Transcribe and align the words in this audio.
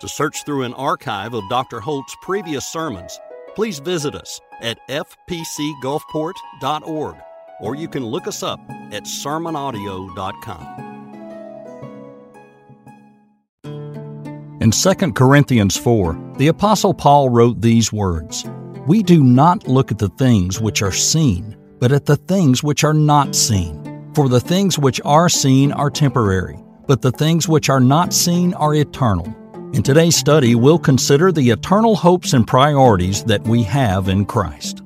To 0.00 0.08
search 0.08 0.44
through 0.44 0.62
an 0.62 0.74
archive 0.74 1.34
of 1.34 1.48
Dr. 1.50 1.80
Holt's 1.80 2.16
previous 2.22 2.66
sermons, 2.66 3.20
please 3.54 3.80
visit 3.80 4.14
us 4.14 4.40
at 4.62 4.78
fpcgulfport.org 4.88 7.16
or 7.60 7.74
you 7.74 7.86
can 7.86 8.06
look 8.06 8.26
us 8.26 8.42
up 8.42 8.58
at 8.90 9.04
sermonaudio.com. 9.04 10.86
In 14.62 14.70
2 14.70 14.94
Corinthians 15.12 15.76
4, 15.76 16.34
the 16.38 16.48
Apostle 16.48 16.94
Paul 16.94 17.28
wrote 17.28 17.60
these 17.60 17.92
words 17.92 18.46
We 18.86 19.02
do 19.02 19.22
not 19.22 19.68
look 19.68 19.90
at 19.90 19.98
the 19.98 20.08
things 20.08 20.60
which 20.60 20.82
are 20.82 20.92
seen, 20.92 21.56
but 21.78 21.92
at 21.92 22.06
the 22.06 22.16
things 22.16 22.62
which 22.62 22.84
are 22.84 22.94
not 22.94 23.34
seen. 23.34 24.12
For 24.14 24.28
the 24.28 24.40
things 24.40 24.78
which 24.78 25.00
are 25.04 25.28
seen 25.28 25.72
are 25.72 25.90
temporary, 25.90 26.58
but 26.86 27.02
the 27.02 27.12
things 27.12 27.48
which 27.48 27.68
are 27.68 27.80
not 27.80 28.12
seen 28.12 28.54
are 28.54 28.74
eternal. 28.74 29.34
In 29.72 29.84
today's 29.84 30.16
study, 30.16 30.56
we'll 30.56 30.80
consider 30.80 31.30
the 31.30 31.50
eternal 31.50 31.94
hopes 31.94 32.32
and 32.32 32.44
priorities 32.44 33.22
that 33.24 33.40
we 33.42 33.62
have 33.62 34.08
in 34.08 34.26
Christ. 34.26 34.82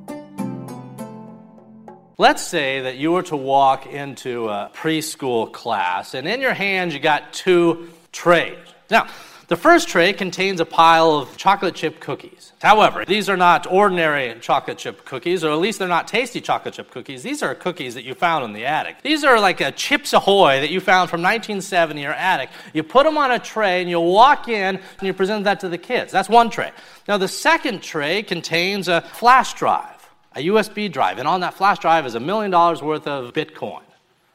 Let's 2.19 2.43
say 2.43 2.83
that 2.83 2.99
you 2.99 3.13
were 3.13 3.23
to 3.23 3.37
walk 3.37 3.87
into 3.87 4.51
a 4.51 4.71
preschool 4.75 5.51
class, 5.51 6.13
and 6.13 6.29
in 6.29 6.43
your 6.43 6.53
hands 6.53 6.93
you 6.93 7.01
got 7.01 7.33
two 7.33 7.89
trays. 8.13 8.59
Now, 8.91 9.07
the 9.55 9.61
first 9.61 9.89
tray 9.89 10.13
contains 10.13 10.59
a 10.61 10.67
pile 10.67 11.13
of 11.13 11.37
chocolate 11.37 11.77
chip 11.77 12.01
cookies. 12.01 12.53
However, 12.61 13.05
these 13.05 13.29
are 13.29 13.37
not 13.37 13.69
ordinary 13.71 14.37
chocolate 14.41 14.79
chip 14.79 15.05
cookies, 15.05 15.45
or 15.45 15.53
at 15.53 15.59
least 15.59 15.79
they're 15.79 15.87
not 15.87 16.09
tasty 16.09 16.41
chocolate 16.41 16.75
chip 16.75 16.91
cookies. 16.91 17.23
These 17.23 17.41
are 17.41 17.55
cookies 17.55 17.95
that 17.95 18.03
you 18.03 18.15
found 18.15 18.45
in 18.45 18.53
the 18.53 18.67
attic. 18.67 19.01
These 19.03 19.23
are 19.23 19.39
like 19.39 19.61
a 19.61 19.71
Chips 19.71 20.13
Ahoy 20.13 20.61
that 20.61 20.71
you 20.71 20.81
found 20.81 21.09
from 21.09 21.23
1970 21.23 22.01
in 22.01 22.03
your 22.03 22.15
attic. 22.15 22.51
You 22.73 22.83
put 22.83 23.05
them 23.05 23.17
on 23.17 23.31
a 23.31 23.39
tray 23.39 23.81
and 23.81 23.89
you 23.89 24.01
walk 24.01 24.49
in 24.49 24.75
and 24.75 25.03
you 25.03 25.13
present 25.13 25.45
that 25.45 25.61
to 25.61 25.69
the 25.69 25.79
kids. 25.79 26.11
That's 26.11 26.29
one 26.29 26.51
tray. 26.51 26.73
Now, 27.07 27.17
the 27.17 27.29
second 27.29 27.81
tray 27.81 28.25
contains 28.25 28.89
a 28.89 29.03
flash 29.03 29.55
drive, 29.55 30.11
a 30.35 30.45
USB 30.49 30.91
drive, 30.91 31.19
and 31.19 31.29
on 31.29 31.43
that 31.43 31.55
flash 31.55 31.79
drive 31.79 32.07
is 32.07 32.17
a 32.17 32.21
million 32.21 32.51
dollars 32.51 32.83
worth 32.83 33.07
of 33.07 33.33
Bitcoin. 33.33 33.83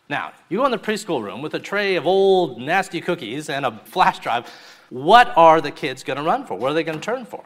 Now, 0.09 0.31
you 0.47 0.59
go 0.59 0.65
in 0.65 0.71
the 0.71 0.77
preschool 0.77 1.21
room 1.21 1.41
with 1.41 1.55
a 1.55 1.59
tray 1.59 1.97
of 1.97 2.07
old 2.07 2.61
nasty 2.61 3.01
cookies 3.01 3.49
and 3.49 3.65
a 3.65 3.79
flash 3.83 4.19
drive. 4.19 4.49
What 4.89 5.33
are 5.37 5.61
the 5.61 5.71
kids 5.71 6.03
going 6.03 6.17
to 6.17 6.23
run 6.23 6.45
for? 6.45 6.55
What 6.55 6.71
are 6.71 6.73
they 6.73 6.83
going 6.83 6.99
to 6.99 7.03
turn 7.03 7.25
for? 7.25 7.43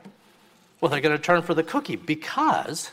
Well, 0.80 0.90
they're 0.90 1.02
going 1.02 1.18
to 1.18 1.24
turn 1.24 1.42
for 1.42 1.54
the 1.54 1.64
cookie 1.64 1.96
because, 1.96 2.92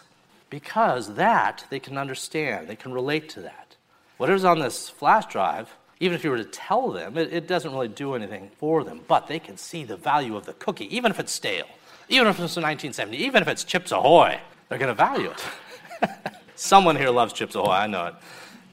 because 0.49 1.15
that 1.15 1.65
they 1.71 1.81
can 1.81 1.99
understand, 1.99 2.69
they 2.69 2.77
can 2.77 2.93
relate 2.93 3.29
to 3.31 3.41
that. 3.41 3.77
Whatever's 4.17 4.45
on 4.45 4.59
this 4.59 4.89
flash 4.89 5.27
drive, 5.27 5.75
even 5.99 6.15
if 6.15 6.25
you 6.25 6.31
were 6.31 6.39
to 6.39 6.45
tell 6.45 6.91
them, 6.91 7.17
it, 7.17 7.33
it 7.33 7.47
doesn't 7.47 7.73
really 7.73 7.89
do 7.89 8.15
anything 8.15 8.51
for 8.59 8.85
them, 8.85 9.01
but 9.07 9.27
they 9.27 9.39
can 9.39 9.57
see 9.57 9.85
the 9.85 9.97
value 9.97 10.37
of 10.37 10.47
the 10.47 10.53
cookie, 10.55 10.95
even 10.95 11.11
if 11.11 11.21
it's 11.21 11.33
stale, 11.33 11.67
even 12.09 12.27
if 12.27 12.35
it's 12.35 12.57
1970, 12.57 13.17
even 13.19 13.43
if 13.43 13.49
it's 13.49 13.65
Chips 13.65 13.93
Ahoy, 13.93 14.41
they're 14.69 14.79
going 14.79 14.89
to 14.89 14.95
value 14.95 15.31
it. 15.31 16.09
Someone 16.55 16.97
here 16.97 17.11
loves 17.11 17.33
Chips 17.33 17.55
Ahoy, 17.55 17.73
I 17.73 17.87
know 17.87 18.07
it. 18.07 18.15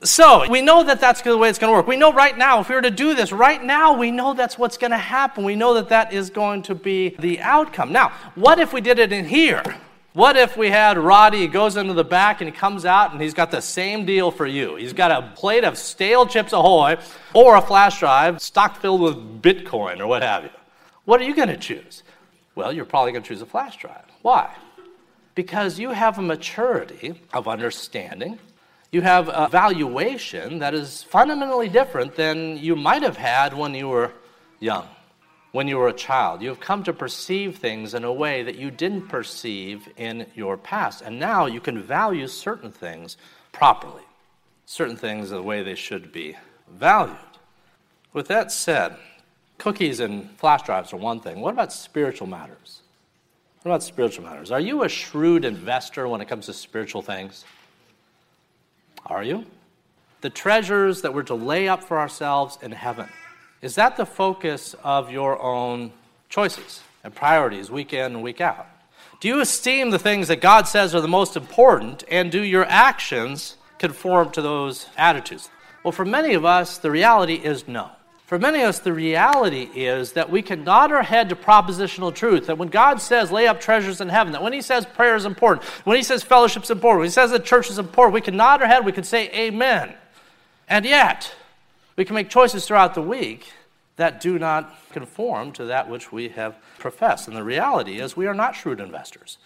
So 0.03 0.47
we 0.49 0.61
know 0.61 0.83
that 0.83 0.99
that's 0.99 1.21
the 1.21 1.37
way 1.37 1.49
it's 1.49 1.57
going 1.57 1.71
to 1.71 1.75
work. 1.75 1.87
We 1.87 1.97
know 1.97 2.13
right 2.13 2.37
now, 2.37 2.59
if 2.59 2.69
we 2.69 2.75
were 2.75 2.81
to 2.83 2.91
do 2.91 3.15
this 3.15 3.31
right 3.31 3.63
now, 3.63 3.97
we 3.97 4.11
know 4.11 4.33
that's 4.33 4.57
what's 4.57 4.77
going 4.77 4.91
to 4.91 4.97
happen. 4.97 5.43
We 5.43 5.55
know 5.55 5.73
that 5.73 5.89
that 5.89 6.13
is 6.13 6.29
going 6.29 6.61
to 6.63 6.75
be 6.75 7.15
the 7.19 7.39
outcome. 7.41 7.91
Now, 7.91 8.09
what 8.35 8.59
if 8.59 8.73
we 8.73 8.81
did 8.81 8.99
it 8.99 9.11
in 9.11 9.25
here? 9.25 9.63
What 10.13 10.35
if 10.35 10.57
we 10.57 10.69
had 10.71 10.97
Roddy, 10.97 11.41
he 11.41 11.47
goes 11.47 11.77
into 11.77 11.93
the 11.93 12.03
back 12.03 12.41
and 12.41 12.49
he 12.49 12.55
comes 12.55 12.85
out 12.85 13.11
and 13.11 13.21
he's 13.21 13.35
got 13.35 13.51
the 13.51 13.61
same 13.61 14.05
deal 14.05 14.31
for 14.31 14.47
you? 14.47 14.75
He's 14.75 14.93
got 14.93 15.11
a 15.11 15.31
plate 15.35 15.63
of 15.63 15.77
stale 15.77 16.25
chips 16.25 16.53
ahoy 16.53 16.97
or 17.33 17.55
a 17.55 17.61
flash 17.61 17.99
drive 17.99 18.41
stocked 18.41 18.77
filled 18.77 19.01
with 19.01 19.41
Bitcoin 19.41 19.99
or 19.99 20.07
what 20.07 20.23
have 20.23 20.43
you. 20.43 20.49
What 21.05 21.21
are 21.21 21.23
you 21.23 21.35
going 21.35 21.49
to 21.49 21.57
choose? 21.57 22.03
Well, 22.55 22.73
you're 22.73 22.85
probably 22.85 23.11
going 23.11 23.23
to 23.23 23.27
choose 23.27 23.41
a 23.41 23.45
flash 23.45 23.77
drive. 23.77 24.05
Why? 24.23 24.51
Because 25.35 25.77
you 25.77 25.91
have 25.91 26.17
a 26.17 26.23
maturity 26.23 27.21
of 27.31 27.47
understanding 27.47 28.39
you 28.91 29.01
have 29.01 29.27
a 29.27 29.47
valuation 29.49 30.59
that 30.59 30.73
is 30.73 31.03
fundamentally 31.03 31.67
different 31.67 32.15
than 32.15 32.57
you 32.57 32.75
might 32.75 33.03
have 33.03 33.17
had 33.17 33.53
when 33.53 33.73
you 33.73 33.89
were 33.89 34.13
young, 34.59 34.87
when 35.51 35.67
you 35.67 35.77
were 35.77 35.89
a 35.89 35.93
child. 35.93 36.41
You 36.41 36.49
have 36.49 36.59
come 36.59 36.83
to 36.83 36.93
perceive 36.93 37.57
things 37.57 37.93
in 37.93 38.03
a 38.05 38.13
way 38.13 38.43
that 38.43 38.55
you 38.55 38.71
didn't 38.71 39.09
perceive 39.09 39.89
in 39.97 40.25
your 40.35 40.57
past. 40.57 41.01
And 41.01 41.19
now 41.19 41.47
you 41.47 41.59
can 41.59 41.81
value 41.81 42.27
certain 42.27 42.71
things 42.71 43.17
properly, 43.51 44.03
certain 44.65 44.95
things 44.95 45.31
the 45.31 45.41
way 45.41 45.63
they 45.63 45.75
should 45.75 46.13
be 46.13 46.37
valued. 46.71 47.17
With 48.13 48.29
that 48.29 48.51
said, 48.51 48.95
cookies 49.57 49.99
and 49.99 50.31
flash 50.37 50.63
drives 50.63 50.93
are 50.93 50.97
one 50.97 51.19
thing. 51.19 51.41
What 51.41 51.53
about 51.53 51.73
spiritual 51.73 52.27
matters? 52.27 52.81
What 53.61 53.71
about 53.71 53.83
spiritual 53.83 54.23
matters? 54.23 54.49
Are 54.49 54.61
you 54.61 54.83
a 54.83 54.89
shrewd 54.89 55.43
investor 55.43 56.07
when 56.07 56.21
it 56.21 56.29
comes 56.29 56.45
to 56.45 56.53
spiritual 56.53 57.01
things? 57.01 57.43
Are 59.05 59.23
you? 59.23 59.45
The 60.21 60.29
treasures 60.29 61.01
that 61.01 61.13
we're 61.13 61.23
to 61.23 61.35
lay 61.35 61.67
up 61.67 61.83
for 61.83 61.99
ourselves 61.99 62.57
in 62.61 62.71
heaven. 62.71 63.07
Is 63.61 63.75
that 63.75 63.97
the 63.97 64.05
focus 64.05 64.75
of 64.83 65.11
your 65.11 65.41
own 65.41 65.91
choices 66.29 66.81
and 67.03 67.13
priorities 67.13 67.71
week 67.71 67.93
in 67.93 68.13
and 68.13 68.21
week 68.21 68.41
out? 68.41 68.67
Do 69.19 69.27
you 69.27 69.39
esteem 69.39 69.89
the 69.89 69.99
things 69.99 70.27
that 70.27 70.41
God 70.41 70.67
says 70.67 70.93
are 70.93 71.01
the 71.01 71.07
most 71.07 71.35
important, 71.35 72.03
and 72.09 72.31
do 72.31 72.41
your 72.41 72.65
actions 72.65 73.57
conform 73.79 74.29
to 74.31 74.41
those 74.41 74.87
attitudes? 74.95 75.49
Well, 75.83 75.91
for 75.91 76.05
many 76.05 76.33
of 76.33 76.45
us, 76.45 76.77
the 76.77 76.91
reality 76.91 77.35
is 77.35 77.67
no. 77.67 77.89
For 78.27 78.37
many 78.37 78.61
of 78.61 78.67
us, 78.67 78.79
the 78.79 78.91
reality 78.91 79.69
is 79.73 80.11
that 80.11 80.29
we 80.29 80.41
can 80.41 80.65
nod 80.65 80.91
our 80.91 81.01
head 81.01 81.29
to 81.29 81.35
propositional 81.35 82.13
truth. 82.13 82.47
That 82.47 82.57
when 82.57 82.67
God 82.67 83.01
says 83.01 83.31
lay 83.31 83.47
up 83.47 83.61
treasures 83.61 84.01
in 84.01 84.09
heaven, 84.09 84.33
that 84.33 84.43
when 84.43 84.51
He 84.51 84.61
says 84.61 84.85
prayer 84.85 85.15
is 85.15 85.23
important, 85.23 85.65
when 85.85 85.95
He 85.95 86.03
says 86.03 86.23
fellowship 86.23 86.63
is 86.63 86.69
important, 86.69 86.99
when 86.99 87.07
He 87.07 87.11
says 87.11 87.31
the 87.31 87.39
church 87.39 87.69
is 87.69 87.79
important, 87.79 88.13
we 88.13 88.19
can 88.19 88.35
nod 88.35 88.61
our 88.61 88.67
head, 88.67 88.83
we 88.83 88.91
can 88.91 89.05
say 89.05 89.29
amen. 89.29 89.93
And 90.67 90.83
yet, 90.83 91.33
we 91.95 92.03
can 92.03 92.15
make 92.15 92.29
choices 92.29 92.67
throughout 92.67 92.95
the 92.95 93.01
week 93.01 93.49
that 93.95 94.19
do 94.19 94.37
not 94.37 94.75
conform 94.91 95.53
to 95.53 95.63
that 95.65 95.89
which 95.89 96.11
we 96.11 96.27
have 96.29 96.57
professed. 96.79 97.29
And 97.29 97.37
the 97.37 97.45
reality 97.45 98.01
is, 98.01 98.17
we 98.17 98.27
are 98.27 98.33
not 98.33 98.57
shrewd 98.57 98.81
investors. 98.81 99.37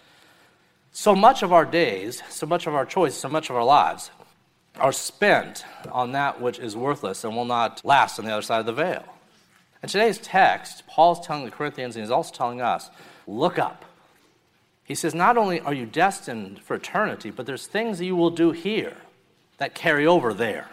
So 0.90 1.14
much 1.14 1.44
of 1.44 1.52
our 1.52 1.64
days, 1.64 2.20
so 2.30 2.46
much 2.46 2.66
of 2.66 2.74
our 2.74 2.84
choices, 2.84 3.20
so 3.20 3.28
much 3.28 3.48
of 3.48 3.54
our 3.54 3.64
lives 3.64 4.10
are 4.78 4.92
spent 4.92 5.64
on 5.90 6.12
that 6.12 6.40
which 6.40 6.58
is 6.58 6.76
worthless 6.76 7.24
and 7.24 7.36
will 7.36 7.44
not 7.44 7.84
last 7.84 8.18
on 8.18 8.24
the 8.24 8.32
other 8.32 8.42
side 8.42 8.60
of 8.60 8.66
the 8.66 8.72
veil. 8.72 9.04
In 9.82 9.88
today's 9.88 10.18
text, 10.18 10.86
Paul's 10.86 11.24
telling 11.26 11.44
the 11.44 11.50
Corinthians, 11.50 11.96
and 11.96 12.04
he's 12.04 12.10
also 12.10 12.34
telling 12.34 12.60
us, 12.60 12.90
look 13.26 13.58
up. 13.58 13.84
He 14.84 14.94
says, 14.94 15.14
not 15.14 15.36
only 15.36 15.60
are 15.60 15.74
you 15.74 15.86
destined 15.86 16.60
for 16.60 16.74
eternity, 16.76 17.30
but 17.30 17.46
there's 17.46 17.66
things 17.66 17.98
that 17.98 18.04
you 18.04 18.16
will 18.16 18.30
do 18.30 18.52
here 18.52 18.96
that 19.58 19.74
carry 19.74 20.06
over 20.06 20.32
there. 20.32 20.68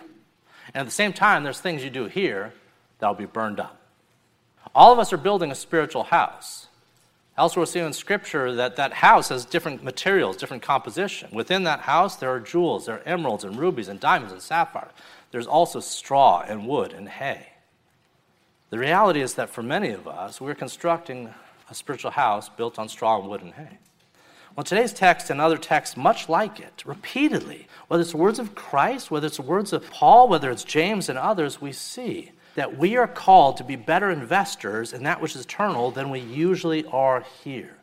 And 0.73 0.81
at 0.81 0.85
the 0.85 0.91
same 0.91 1.13
time, 1.13 1.43
there's 1.43 1.59
things 1.59 1.83
you 1.83 1.89
do 1.89 2.05
here 2.05 2.53
that 2.99 3.07
will 3.07 3.15
be 3.15 3.25
burned 3.25 3.59
up. 3.59 3.79
All 4.75 4.93
of 4.93 4.99
us 4.99 5.11
are 5.11 5.17
building 5.17 5.51
a 5.51 5.55
spiritual 5.55 6.03
house. 6.03 6.67
Elsewhere, 7.39 7.61
we 7.61 7.67
see 7.67 7.79
in 7.79 7.93
Scripture 7.93 8.53
that 8.55 8.75
that 8.75 8.91
house 8.91 9.29
has 9.29 9.45
different 9.45 9.81
materials, 9.81 10.35
different 10.35 10.61
composition. 10.61 11.29
Within 11.31 11.63
that 11.63 11.79
house, 11.79 12.17
there 12.17 12.29
are 12.29 12.41
jewels, 12.41 12.85
there 12.85 12.95
are 12.95 13.03
emeralds 13.05 13.45
and 13.45 13.57
rubies 13.57 13.87
and 13.87 13.97
diamonds 13.97 14.33
and 14.33 14.41
sapphires. 14.41 14.91
There's 15.31 15.47
also 15.47 15.79
straw 15.79 16.43
and 16.45 16.67
wood 16.67 16.91
and 16.91 17.07
hay. 17.07 17.53
The 18.71 18.77
reality 18.77 19.21
is 19.21 19.35
that 19.35 19.49
for 19.49 19.63
many 19.63 19.91
of 19.91 20.05
us, 20.05 20.41
we're 20.41 20.53
constructing 20.53 21.33
a 21.69 21.75
spiritual 21.75 22.11
house 22.11 22.49
built 22.49 22.77
on 22.77 22.89
straw 22.89 23.21
and 23.21 23.29
wood 23.29 23.41
and 23.41 23.53
hay. 23.53 23.77
Well, 24.57 24.65
today's 24.65 24.91
text 24.91 25.29
and 25.29 25.39
other 25.39 25.57
texts, 25.57 25.95
much 25.95 26.27
like 26.27 26.59
it, 26.59 26.83
repeatedly, 26.85 27.69
whether 27.87 28.01
it's 28.01 28.13
words 28.13 28.39
of 28.39 28.53
Christ, 28.53 29.11
whether 29.11 29.27
it's 29.27 29.39
words 29.39 29.71
of 29.71 29.89
Paul, 29.89 30.27
whether 30.27 30.51
it's 30.51 30.65
James 30.65 31.07
and 31.07 31.17
others, 31.17 31.61
we 31.61 31.71
see 31.71 32.33
that 32.55 32.77
we 32.77 32.97
are 32.97 33.07
called 33.07 33.57
to 33.57 33.63
be 33.63 33.75
better 33.75 34.09
investors 34.09 34.93
in 34.93 35.03
that 35.03 35.21
which 35.21 35.35
is 35.35 35.43
eternal 35.43 35.91
than 35.91 36.09
we 36.09 36.19
usually 36.19 36.85
are 36.85 37.23
here. 37.43 37.77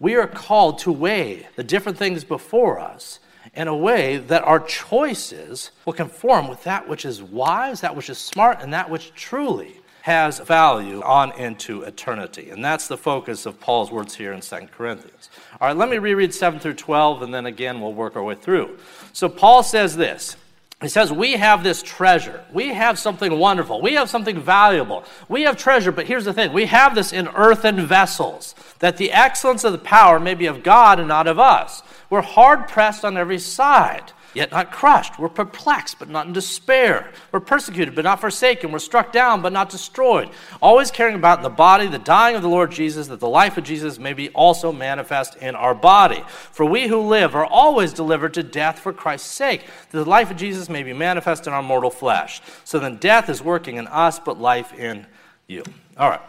We 0.00 0.14
are 0.16 0.26
called 0.26 0.78
to 0.80 0.92
weigh 0.92 1.46
the 1.56 1.64
different 1.64 1.98
things 1.98 2.24
before 2.24 2.80
us 2.80 3.20
in 3.54 3.68
a 3.68 3.76
way 3.76 4.18
that 4.18 4.42
our 4.44 4.60
choices 4.60 5.70
will 5.84 5.92
conform 5.92 6.48
with 6.48 6.64
that 6.64 6.88
which 6.88 7.04
is 7.04 7.22
wise, 7.22 7.80
that 7.80 7.94
which 7.94 8.10
is 8.10 8.18
smart, 8.18 8.60
and 8.60 8.72
that 8.72 8.90
which 8.90 9.14
truly 9.14 9.80
has 10.02 10.40
value 10.40 11.00
on 11.02 11.30
into 11.38 11.82
eternity. 11.82 12.50
And 12.50 12.64
that's 12.64 12.88
the 12.88 12.96
focus 12.96 13.46
of 13.46 13.60
Paul's 13.60 13.92
words 13.92 14.16
here 14.16 14.32
in 14.32 14.40
2 14.40 14.56
Corinthians. 14.76 15.30
All 15.60 15.68
right, 15.68 15.76
let 15.76 15.88
me 15.88 15.98
reread 15.98 16.34
7 16.34 16.58
through 16.58 16.74
12, 16.74 17.22
and 17.22 17.32
then 17.32 17.46
again 17.46 17.80
we'll 17.80 17.92
work 17.92 18.16
our 18.16 18.22
way 18.22 18.34
through. 18.34 18.78
So 19.12 19.28
Paul 19.28 19.62
says 19.62 19.96
this 19.96 20.36
he 20.82 20.88
says, 20.88 21.12
We 21.12 21.34
have 21.34 21.62
this 21.62 21.82
treasure. 21.82 22.44
We 22.52 22.68
have 22.74 22.98
something 22.98 23.38
wonderful. 23.38 23.80
We 23.80 23.94
have 23.94 24.10
something 24.10 24.40
valuable. 24.40 25.04
We 25.28 25.42
have 25.42 25.56
treasure, 25.56 25.92
but 25.92 26.06
here's 26.06 26.24
the 26.24 26.32
thing 26.32 26.52
we 26.52 26.66
have 26.66 26.94
this 26.94 27.12
in 27.12 27.28
earthen 27.28 27.86
vessels, 27.86 28.54
that 28.80 28.96
the 28.96 29.12
excellence 29.12 29.64
of 29.64 29.72
the 29.72 29.78
power 29.78 30.18
may 30.18 30.34
be 30.34 30.46
of 30.46 30.62
God 30.62 30.98
and 30.98 31.08
not 31.08 31.28
of 31.28 31.38
us. 31.38 31.82
We're 32.10 32.20
hard 32.20 32.68
pressed 32.68 33.04
on 33.04 33.16
every 33.16 33.38
side, 33.38 34.12
yet 34.34 34.50
not 34.50 34.72
crushed. 34.72 35.18
We're 35.18 35.28
perplexed, 35.28 35.98
but 35.98 36.08
not 36.08 36.26
in 36.26 36.32
despair. 36.32 37.12
We're 37.30 37.40
persecuted, 37.40 37.94
but 37.94 38.04
not 38.04 38.20
forsaken. 38.20 38.72
We're 38.72 38.78
struck 38.78 39.12
down, 39.12 39.42
but 39.42 39.52
not 39.52 39.70
destroyed. 39.70 40.30
Always 40.60 40.90
caring 40.90 41.14
about 41.14 41.42
the 41.42 41.50
body, 41.50 41.86
the 41.86 41.98
dying 41.98 42.36
of 42.36 42.42
the 42.42 42.48
Lord 42.48 42.70
Jesus, 42.70 43.08
that 43.08 43.20
the 43.20 43.28
life 43.28 43.56
of 43.58 43.64
Jesus 43.64 43.98
may 43.98 44.12
be 44.12 44.30
also 44.30 44.72
manifest 44.72 45.36
in 45.36 45.54
our 45.54 45.74
body. 45.74 46.22
For 46.52 46.64
we 46.64 46.88
who 46.88 47.00
live 47.00 47.34
are 47.34 47.46
always 47.46 47.92
delivered 47.92 48.34
to 48.34 48.42
death 48.42 48.78
for 48.78 48.92
Christ's 48.92 49.30
sake, 49.30 49.64
that 49.90 50.04
the 50.04 50.08
life 50.08 50.30
of 50.30 50.36
Jesus 50.36 50.68
may 50.68 50.82
be 50.82 50.92
manifest 50.92 51.46
in 51.46 51.52
our 51.52 51.62
mortal 51.62 51.90
flesh. 51.90 52.40
So 52.64 52.78
then 52.78 52.96
death 52.96 53.28
is 53.28 53.42
working 53.42 53.76
in 53.76 53.86
us, 53.88 54.18
but 54.18 54.40
life 54.40 54.72
in 54.72 55.06
you. 55.46 55.62
All 55.96 56.08
right. 56.08 56.22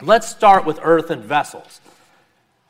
Let's 0.00 0.28
start 0.28 0.64
with 0.64 0.78
earthen 0.82 1.22
vessels. 1.22 1.80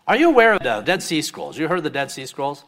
Are 0.06 0.16
you 0.16 0.31
aware 0.31 0.55
of 0.55 0.62
the 0.62 0.81
Dead 0.81 1.02
Sea 1.02 1.20
Scrolls? 1.20 1.58
You 1.58 1.69
heard 1.69 1.82
the 1.82 1.90
Dead 1.90 2.10
Sea 2.10 2.25
Scrolls? 2.25 2.64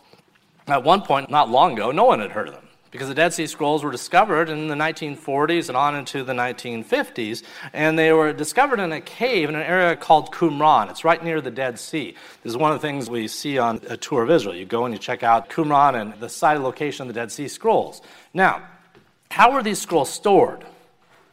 At 0.67 0.85
one 0.85 1.03
point, 1.03 1.31
not 1.31 1.51
long 1.51 1.73
ago, 1.73 1.91
no 1.91 2.05
one 2.05 2.21
had 2.21 2.33
heard 2.33 2.49
of 2.49 2.55
them 2.55 2.69
because 2.91 3.09
the 3.09 3.15
Dead 3.15 3.33
Sea 3.33 3.47
Scrolls 3.47 3.85
were 3.85 3.91
discovered 3.91 4.49
in 4.49 4.69
the 4.69 4.75
1940s 4.75 5.69
and 5.69 5.77
on 5.77 5.95
into 5.95 6.25
the 6.25 6.33
1950s, 6.33 7.43
and 7.73 7.99
they 7.99 8.13
were 8.13 8.33
discovered 8.33 8.81
in 8.81 8.93
a 8.93 9.01
cave 9.01 9.49
in 9.49 9.55
an 9.55 9.63
area 9.63 9.95
called 9.95 10.33
Qumran. 10.33 10.91
It's 10.91 11.05
right 11.05 11.23
near 11.23 11.41
the 11.41 11.51
Dead 11.51 11.79
Sea. 11.79 12.15
This 12.43 12.51
is 12.51 12.57
one 12.57 12.73
of 12.73 12.81
the 12.81 12.87
things 12.87 13.09
we 13.09 13.29
see 13.29 13.59
on 13.59 13.81
a 13.89 13.97
tour 13.97 14.23
of 14.23 14.31
Israel. 14.31 14.57
You 14.57 14.65
go 14.67 14.85
and 14.85 14.95
you 14.95 14.99
check 14.99 15.23
out 15.23 15.51
Qumran 15.51 16.01
and 16.01 16.21
the 16.21 16.29
site 16.29 16.61
location 16.61 17.03
of 17.03 17.15
the 17.15 17.21
Dead 17.21 17.31
Sea 17.31 17.49
Scrolls. 17.49 18.03
Now, 18.35 18.63
how 19.31 19.53
were 19.53 19.63
these 19.63 19.81
scrolls 19.81 20.11
stored? 20.11 20.67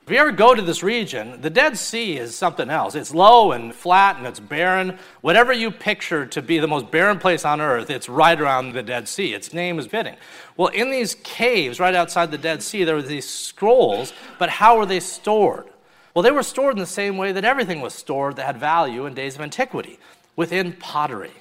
If 0.08 0.14
you 0.14 0.20
ever 0.20 0.32
go 0.32 0.56
to 0.56 0.62
this 0.62 0.84
region, 0.84 1.42
the 1.42 1.50
Dead 1.50 1.78
Sea 1.78 2.18
is 2.18 2.34
something 2.34 2.70
else. 2.70 2.96
It's 2.96 3.14
low 3.14 3.52
and 3.52 3.76
flat 3.76 4.16
and 4.16 4.26
it's 4.26 4.40
barren. 4.40 4.98
Whatever 5.20 5.52
you 5.52 5.70
picture 5.70 6.26
to 6.28 6.42
be 6.42 6.60
the 6.60 6.68
most 6.68 6.90
barren 6.90 7.20
place 7.20 7.44
on 7.44 7.60
earth, 7.60 7.90
it's 7.90 8.08
right 8.08 8.40
around 8.40 8.72
the 8.72 8.82
Dead 8.82 9.10
Sea. 9.10 9.34
Its 9.34 9.52
name 9.52 9.78
is 9.78 9.86
fitting. 9.86 10.16
Well, 10.56 10.70
in 10.70 10.92
these 10.92 11.16
caves 11.26 11.82
right 11.82 11.94
outside 11.94 12.32
the 12.32 12.38
Dead 12.38 12.64
Sea, 12.64 12.86
there 12.86 12.96
were 12.96 13.02
these 13.02 13.30
scrolls, 13.30 14.14
but 14.40 14.48
how 14.48 14.78
were 14.78 14.86
they 14.86 15.02
stored? 15.02 15.66
Well, 16.14 16.24
they 16.24 16.32
were 16.32 16.42
stored 16.42 16.76
in 16.76 16.80
the 16.80 16.86
same 16.86 17.18
way 17.18 17.34
that 17.34 17.44
everything 17.44 17.82
was 17.82 17.94
stored 17.94 18.38
that 18.38 18.46
had 18.46 18.56
value 18.56 19.08
in 19.08 19.14
days 19.14 19.36
of 19.36 19.42
antiquity 19.42 20.00
within 20.38 20.72
pottery. 20.72 21.34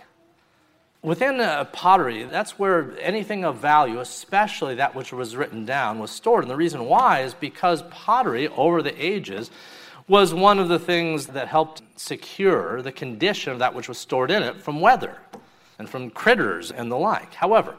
Within 1.03 1.39
pottery, 1.73 2.25
that's 2.25 2.59
where 2.59 2.99
anything 3.01 3.45
of 3.45 3.59
value, 3.59 4.01
especially 4.01 4.75
that 4.77 4.95
which 4.95 5.13
was 5.13 5.37
written 5.37 5.65
down, 5.65 5.99
was 5.99 6.11
stored. 6.11 6.43
And 6.45 6.51
the 6.51 6.57
reason 6.57 6.87
why 6.87 7.21
is 7.21 7.35
because 7.35 7.83
pottery, 7.91 8.49
over 8.49 8.83
the 8.83 9.05
ages, 9.05 9.51
was 10.09 10.33
one 10.33 10.59
of 10.59 10.69
the 10.69 10.79
things 10.79 11.27
that 11.29 11.49
helped 11.49 11.83
secure 11.97 12.83
the 12.83 12.93
condition 12.93 13.53
of 13.53 13.59
that 13.59 13.75
which 13.75 13.89
was 13.89 13.99
stored 13.99 14.31
in 14.31 14.43
it 14.43 14.61
from 14.61 14.81
weather 14.81 15.19
and 15.79 15.89
from 15.89 16.11
critters 16.11 16.71
and 16.71 16.91
the 16.91 16.97
like. 16.97 17.35
However, 17.35 17.77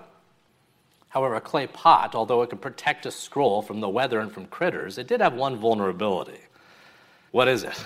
however, 1.10 1.36
a 1.36 1.42
clay 1.42 1.68
pot, 1.68 2.16
although 2.16 2.42
it 2.42 2.50
could 2.50 2.62
protect 2.62 3.06
a 3.06 3.12
scroll 3.12 3.62
from 3.62 3.80
the 3.80 3.90
weather 3.90 4.20
and 4.20 4.32
from 4.32 4.46
critters, 4.48 4.98
it 4.98 5.08
did 5.08 5.22
have 5.22 5.34
one 5.34 5.58
vulnerability. 5.58 6.40
What 7.32 7.48
is 7.48 7.64
it? 7.64 7.86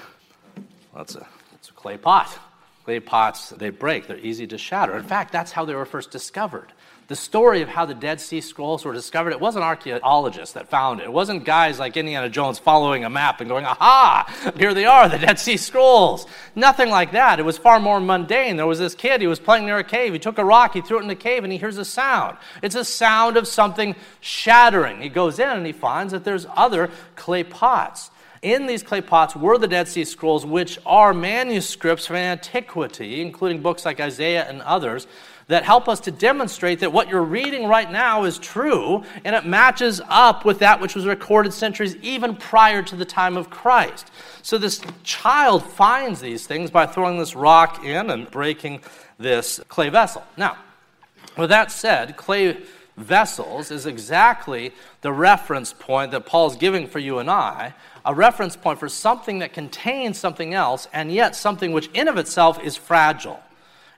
It's 0.98 1.16
a, 1.16 1.27
it's 1.54 1.69
a 1.69 1.74
clay 1.74 1.98
pot. 1.98 2.38
Clay 2.86 3.00
pots, 3.00 3.50
they 3.50 3.69
break, 3.69 4.07
they're 4.07 4.18
easy 4.18 4.48
to 4.48 4.57
shatter. 4.57 4.98
In 4.98 5.04
fact, 5.04 5.31
that's 5.31 5.51
how 5.51 5.66
they 5.66 5.75
were 5.75 5.86
first 5.86 6.12
discovered. 6.12 6.74
The 7.07 7.16
story 7.18 7.62
of 7.62 7.68
how 7.68 7.86
the 7.86 7.94
Dead 7.94 8.22
Sea 8.22 8.39
Scrolls 8.39 8.86
were 8.86 8.94
discovered, 8.94 9.31
it 9.31 9.42
wasn't 9.42 9.66
archaeologists 9.66 10.54
that 10.54 10.69
found 10.69 11.01
it. 11.01 11.04
It 11.04 11.12
wasn't 11.12 11.44
guys 11.44 11.78
like 11.78 11.98
Indiana 11.98 12.30
Jones 12.30 12.57
following 12.57 13.04
a 13.04 13.10
map 13.10 13.42
and 13.42 13.50
going, 13.50 13.66
aha, 13.66 14.54
here 14.56 14.74
they 14.74 14.86
are, 14.86 15.10
the 15.10 15.18
Dead 15.18 15.38
Sea 15.38 15.57
Scrolls. 15.57 16.25
Nothing 16.56 16.89
like 16.89 17.12
that. 17.12 17.38
It 17.38 17.44
was 17.44 17.57
far 17.57 17.81
more 17.81 18.00
mundane. 18.00 18.56
There 18.56 18.66
was 18.66 18.80
this 18.80 18.95
kid, 18.95 19.19
he 19.19 19.27
was 19.27 19.39
playing 19.39 19.66
near 19.66 19.80
a 19.80 19.84
cave. 19.84 20.13
He 20.13 20.19
took 20.19 20.38
a 20.38 20.45
rock, 20.45 20.74
he 20.74 20.80
threw 20.80 21.00
it 21.00 21.01
in 21.01 21.10
the 21.10 21.16
cave, 21.16 21.44
and 21.44 21.51
he 21.51 21.60
hears 21.60 21.77
a 21.77 21.84
sound. 21.84 22.38
It's 22.62 22.75
a 22.75 22.86
sound 22.86 23.36
of 23.36 23.45
something 23.45 23.98
shattering. 24.22 25.01
He 25.01 25.10
goes 25.10 25.38
in 25.38 25.50
and 25.50 25.66
he 25.66 25.74
finds 25.74 26.13
that 26.13 26.24
there's 26.24 26.48
other 26.56 26.89
clay 27.18 27.44
pots. 27.44 28.10
In 28.42 28.66
these 28.66 28.82
clay 28.82 29.02
pots 29.02 29.36
were 29.36 29.60
the 29.60 29.68
Dead 29.68 29.88
Sea 29.88 30.04
Scrolls, 30.04 30.48
which 30.48 30.80
are 30.84 31.14
manuscripts 31.14 32.08
from 32.08 32.16
antiquity, 32.16 33.22
including 33.22 33.62
books 33.62 33.86
like 33.86 34.00
Isaiah 34.00 34.50
and 34.50 34.64
others, 34.64 35.06
that 35.46 35.64
help 35.64 35.88
us 35.88 36.00
to 36.00 36.12
demonstrate 36.12 36.80
that 36.80 36.92
what 36.92 37.08
you're 37.08 37.22
reading 37.22 37.68
right 37.68 37.92
now 37.92 38.24
is 38.24 38.40
true 38.40 39.04
and 39.24 39.36
it 39.36 39.46
matches 39.46 40.02
up 40.08 40.44
with 40.44 40.60
that 40.60 40.82
which 40.82 40.96
was 40.96 41.06
recorded 41.06 41.54
centuries 41.54 41.96
even 41.98 42.36
prior 42.36 42.82
to 42.82 42.96
the 42.96 43.06
time 43.06 43.38
of 43.38 43.52
Christ. 43.52 44.10
So 44.42 44.58
this 44.58 44.82
child 45.04 45.64
finds 45.64 46.20
these 46.20 46.48
things 46.48 46.72
by 46.72 46.88
throwing 46.88 47.20
this 47.20 47.36
rock 47.36 47.84
in 47.84 48.10
and 48.10 48.32
breaking 48.32 48.82
this 49.20 49.60
clay 49.68 49.90
vessel. 49.90 50.24
Now, 50.36 50.58
with 51.38 51.50
that 51.50 51.72
said, 51.72 52.18
clay 52.18 52.58
vessels 52.98 53.72
is 53.72 53.86
exactly 53.86 54.74
the 55.02 55.12
reference 55.12 55.74
point 55.74 56.12
that 56.12 56.26
Paul's 56.26 56.56
giving 56.56 56.88
for 56.88 57.00
you 57.00 57.20
and 57.20 57.30
I 57.30 57.74
a 58.06 58.13
reference 58.13 58.56
point 58.56 58.80
for 58.80 58.89
something 58.89 59.39
that 59.39 59.53
contains 59.53 60.18
something 60.18 60.53
else, 60.53 60.88
and 60.92 61.12
yet 61.12 61.36
something 61.36 61.71
which 61.71 61.89
in 61.94 62.07
of 62.07 62.18
itself 62.18 62.62
is 62.63 62.75
fragile 62.75 63.42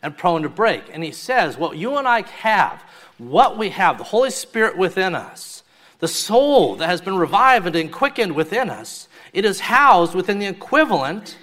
and 0.01 0.17
prone 0.17 0.43
to 0.43 0.49
break. 0.49 0.83
And 0.91 1.03
he 1.03 1.11
says, 1.11 1.57
What 1.57 1.77
you 1.77 1.97
and 1.97 2.07
I 2.07 2.21
have, 2.21 2.83
what 3.17 3.57
we 3.57 3.69
have, 3.69 3.97
the 3.97 4.03
Holy 4.03 4.31
Spirit 4.31 4.77
within 4.77 5.15
us, 5.15 5.63
the 5.99 6.07
soul 6.07 6.75
that 6.75 6.89
has 6.89 7.01
been 7.01 7.17
revived 7.17 7.75
and 7.75 7.91
quickened 7.91 8.35
within 8.35 8.69
us, 8.69 9.07
it 9.31 9.45
is 9.45 9.61
housed 9.61 10.13
within 10.13 10.39
the 10.39 10.47
equivalent 10.47 11.37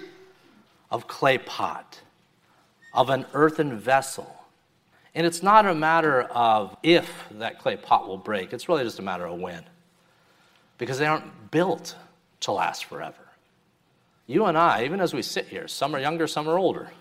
of 0.91 1.07
clay 1.07 1.39
pot, 1.39 2.01
of 2.93 3.09
an 3.09 3.25
earthen 3.33 3.79
vessel. 3.79 4.35
And 5.15 5.25
it's 5.25 5.41
not 5.41 5.65
a 5.65 5.73
matter 5.73 6.21
of 6.21 6.77
if 6.83 7.09
that 7.31 7.59
clay 7.59 7.75
pot 7.75 8.07
will 8.07 8.17
break, 8.17 8.53
it's 8.53 8.69
really 8.69 8.83
just 8.83 8.99
a 8.99 9.01
matter 9.01 9.25
of 9.25 9.39
when. 9.39 9.63
Because 10.77 10.99
they 10.99 11.05
aren't 11.05 11.51
built 11.51 11.95
to 12.41 12.51
last 12.51 12.85
forever. 12.85 13.27
You 14.27 14.45
and 14.45 14.57
I, 14.57 14.85
even 14.85 15.01
as 15.01 15.13
we 15.13 15.21
sit 15.21 15.47
here, 15.47 15.67
some 15.67 15.95
are 15.95 15.99
younger, 15.99 16.27
some 16.27 16.47
are 16.47 16.57
older, 16.57 16.91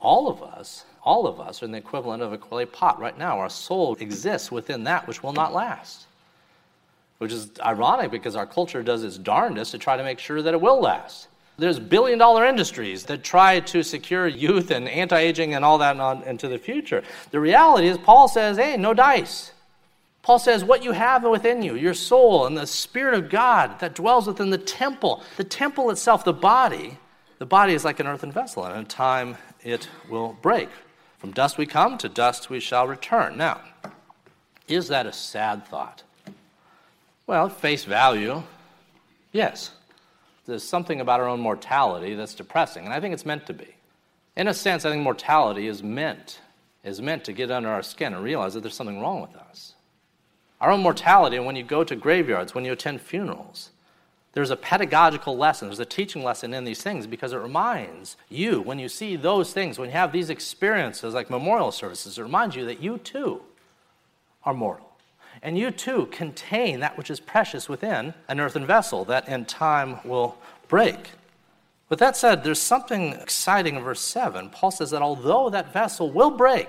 all 0.00 0.28
of 0.28 0.42
us, 0.42 0.84
all 1.04 1.26
of 1.26 1.40
us 1.40 1.62
are 1.62 1.66
in 1.66 1.72
the 1.72 1.78
equivalent 1.78 2.22
of 2.22 2.32
a 2.32 2.38
clay 2.38 2.64
pot 2.64 2.98
right 2.98 3.16
now. 3.16 3.38
Our 3.38 3.50
soul 3.50 3.96
exists 4.00 4.50
within 4.50 4.84
that 4.84 5.06
which 5.06 5.22
will 5.22 5.32
not 5.32 5.52
last. 5.52 6.06
Which 7.18 7.32
is 7.32 7.50
ironic 7.64 8.10
because 8.10 8.34
our 8.34 8.46
culture 8.46 8.82
does 8.82 9.04
its 9.04 9.18
darndest 9.18 9.72
to 9.72 9.78
try 9.78 9.96
to 9.96 10.02
make 10.02 10.18
sure 10.18 10.42
that 10.42 10.54
it 10.54 10.60
will 10.60 10.80
last. 10.80 11.28
There's 11.58 11.78
billion 11.78 12.18
dollar 12.18 12.46
industries 12.46 13.04
that 13.04 13.22
try 13.22 13.60
to 13.60 13.82
secure 13.82 14.26
youth 14.26 14.70
and 14.70 14.88
anti 14.88 15.18
aging 15.18 15.54
and 15.54 15.64
all 15.64 15.78
that 15.78 16.26
into 16.26 16.48
the 16.48 16.58
future. 16.58 17.04
The 17.30 17.38
reality 17.38 17.88
is, 17.88 17.98
Paul 17.98 18.26
says, 18.26 18.56
hey, 18.56 18.76
no 18.76 18.94
dice. 18.94 19.52
Paul 20.22 20.38
says, 20.38 20.64
What 20.64 20.84
you 20.84 20.92
have 20.92 21.24
within 21.24 21.62
you, 21.62 21.74
your 21.74 21.94
soul, 21.94 22.46
and 22.46 22.56
the 22.56 22.66
Spirit 22.66 23.14
of 23.14 23.28
God 23.28 23.80
that 23.80 23.94
dwells 23.94 24.26
within 24.26 24.50
the 24.50 24.58
temple, 24.58 25.22
the 25.36 25.44
temple 25.44 25.90
itself, 25.90 26.24
the 26.24 26.32
body, 26.32 26.98
the 27.38 27.46
body 27.46 27.74
is 27.74 27.84
like 27.84 27.98
an 27.98 28.06
earthen 28.06 28.30
vessel, 28.30 28.64
and 28.64 28.78
in 28.78 28.86
time 28.86 29.36
it 29.62 29.88
will 30.08 30.36
break. 30.40 30.68
From 31.18 31.32
dust 31.32 31.58
we 31.58 31.66
come, 31.66 31.98
to 31.98 32.08
dust 32.08 32.50
we 32.50 32.60
shall 32.60 32.86
return. 32.86 33.36
Now, 33.36 33.60
is 34.68 34.88
that 34.88 35.06
a 35.06 35.12
sad 35.12 35.66
thought? 35.66 36.04
Well, 37.26 37.48
face 37.48 37.84
value, 37.84 38.42
yes. 39.32 39.72
There's 40.46 40.64
something 40.64 41.00
about 41.00 41.20
our 41.20 41.28
own 41.28 41.40
mortality 41.40 42.14
that's 42.14 42.34
depressing, 42.34 42.84
and 42.84 42.92
I 42.92 43.00
think 43.00 43.14
it's 43.14 43.26
meant 43.26 43.46
to 43.46 43.52
be. 43.52 43.74
In 44.36 44.48
a 44.48 44.54
sense, 44.54 44.84
I 44.84 44.90
think 44.90 45.02
mortality 45.02 45.66
is 45.66 45.82
meant, 45.82 46.40
is 46.84 47.00
meant 47.00 47.24
to 47.24 47.32
get 47.32 47.50
under 47.50 47.68
our 47.68 47.82
skin 47.82 48.14
and 48.14 48.24
realize 48.24 48.54
that 48.54 48.60
there's 48.60 48.74
something 48.74 49.00
wrong 49.00 49.20
with 49.20 49.36
us. 49.36 49.71
Our 50.62 50.70
own 50.70 50.80
mortality, 50.80 51.36
and 51.36 51.44
when 51.44 51.56
you 51.56 51.64
go 51.64 51.82
to 51.82 51.96
graveyards, 51.96 52.54
when 52.54 52.64
you 52.64 52.70
attend 52.70 53.00
funerals, 53.00 53.70
there's 54.32 54.50
a 54.50 54.56
pedagogical 54.56 55.36
lesson, 55.36 55.66
there's 55.66 55.80
a 55.80 55.84
teaching 55.84 56.22
lesson 56.22 56.54
in 56.54 56.62
these 56.62 56.80
things 56.80 57.08
because 57.08 57.32
it 57.32 57.38
reminds 57.38 58.16
you, 58.28 58.60
when 58.60 58.78
you 58.78 58.88
see 58.88 59.16
those 59.16 59.52
things, 59.52 59.76
when 59.76 59.88
you 59.88 59.92
have 59.92 60.12
these 60.12 60.30
experiences 60.30 61.14
like 61.14 61.30
memorial 61.30 61.72
services, 61.72 62.16
it 62.16 62.22
reminds 62.22 62.54
you 62.54 62.64
that 62.66 62.80
you 62.80 62.98
too 62.98 63.42
are 64.44 64.54
mortal. 64.54 64.88
And 65.42 65.58
you 65.58 65.72
too 65.72 66.06
contain 66.12 66.78
that 66.78 66.96
which 66.96 67.10
is 67.10 67.18
precious 67.18 67.68
within 67.68 68.14
an 68.28 68.38
earthen 68.38 68.64
vessel 68.64 69.04
that 69.06 69.26
in 69.26 69.46
time 69.46 69.98
will 70.04 70.38
break. 70.68 71.10
With 71.88 71.98
that 71.98 72.16
said, 72.16 72.44
there's 72.44 72.60
something 72.60 73.14
exciting 73.14 73.74
in 73.74 73.82
verse 73.82 74.00
7. 74.00 74.50
Paul 74.50 74.70
says 74.70 74.92
that 74.92 75.02
although 75.02 75.50
that 75.50 75.72
vessel 75.72 76.08
will 76.08 76.30
break, 76.30 76.68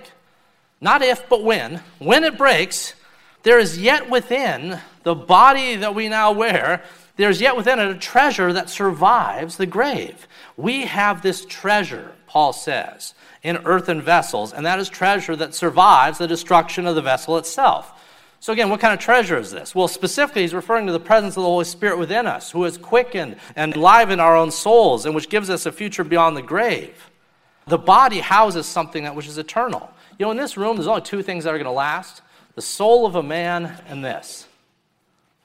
not 0.81 1.03
if, 1.03 1.29
but 1.29 1.43
when, 1.43 1.81
when 1.99 2.23
it 2.23 2.39
breaks, 2.39 2.95
there 3.43 3.59
is 3.59 3.77
yet 3.77 4.09
within 4.09 4.79
the 5.03 5.15
body 5.15 5.75
that 5.75 5.93
we 5.93 6.09
now 6.09 6.31
wear, 6.31 6.83
there's 7.15 7.41
yet 7.41 7.55
within 7.55 7.79
it 7.79 7.89
a 7.89 7.95
treasure 7.95 8.51
that 8.53 8.69
survives 8.69 9.57
the 9.57 9.65
grave. 9.65 10.27
We 10.57 10.85
have 10.85 11.21
this 11.21 11.45
treasure, 11.45 12.11
Paul 12.25 12.53
says, 12.53 13.13
in 13.43 13.57
earthen 13.65 14.01
vessels, 14.01 14.53
and 14.53 14.65
that 14.65 14.79
is 14.79 14.89
treasure 14.89 15.35
that 15.35 15.53
survives 15.53 16.17
the 16.17 16.27
destruction 16.27 16.87
of 16.87 16.95
the 16.95 17.01
vessel 17.01 17.37
itself. 17.37 17.99
So, 18.39 18.51
again, 18.51 18.69
what 18.69 18.79
kind 18.79 18.93
of 18.93 18.99
treasure 18.99 19.37
is 19.37 19.51
this? 19.51 19.73
Well, 19.73 19.87
specifically, 19.87 20.41
he's 20.41 20.53
referring 20.53 20.85
to 20.87 20.91
the 20.91 20.99
presence 20.99 21.37
of 21.37 21.43
the 21.43 21.49
Holy 21.49 21.65
Spirit 21.65 21.97
within 21.97 22.27
us, 22.27 22.51
who 22.51 22.63
has 22.63 22.77
quickened 22.77 23.37
and 23.55 23.73
enlivened 23.73 24.19
our 24.19 24.35
own 24.35 24.51
souls, 24.51 25.05
and 25.05 25.15
which 25.15 25.29
gives 25.29 25.49
us 25.49 25.65
a 25.65 25.71
future 25.71 26.03
beyond 26.03 26.35
the 26.35 26.41
grave. 26.41 27.09
The 27.67 27.77
body 27.77 28.19
houses 28.19 28.65
something 28.65 29.03
that 29.03 29.15
which 29.15 29.27
is 29.27 29.37
eternal. 29.37 29.89
You 30.19 30.25
know, 30.25 30.31
in 30.31 30.37
this 30.37 30.57
room, 30.57 30.75
there's 30.75 30.87
only 30.87 31.03
two 31.03 31.21
things 31.23 31.45
that 31.45 31.51
are 31.51 31.57
going 31.57 31.65
to 31.65 31.71
last 31.71 32.21
the 32.55 32.61
soul 32.61 33.05
of 33.05 33.15
a 33.15 33.23
man 33.23 33.81
and 33.87 34.03
this. 34.03 34.47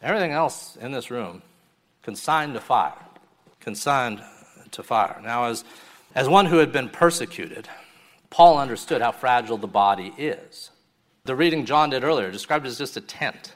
Everything 0.02 0.32
else 0.32 0.76
in 0.80 0.92
this 0.92 1.10
room 1.10 1.42
consigned 2.02 2.54
to 2.54 2.60
fire. 2.60 2.94
Consigned 3.60 4.22
to 4.70 4.82
fire. 4.82 5.20
Now, 5.22 5.44
as, 5.44 5.64
as 6.14 6.28
one 6.28 6.46
who 6.46 6.58
had 6.58 6.72
been 6.72 6.88
persecuted, 6.88 7.68
Paul 8.30 8.58
understood 8.58 9.02
how 9.02 9.12
fragile 9.12 9.56
the 9.56 9.66
body 9.66 10.12
is. 10.16 10.70
The 11.24 11.34
reading 11.34 11.66
John 11.66 11.90
did 11.90 12.04
earlier 12.04 12.30
described 12.30 12.64
it 12.64 12.68
as 12.68 12.78
just 12.78 12.96
a 12.96 13.00
tent. 13.00 13.54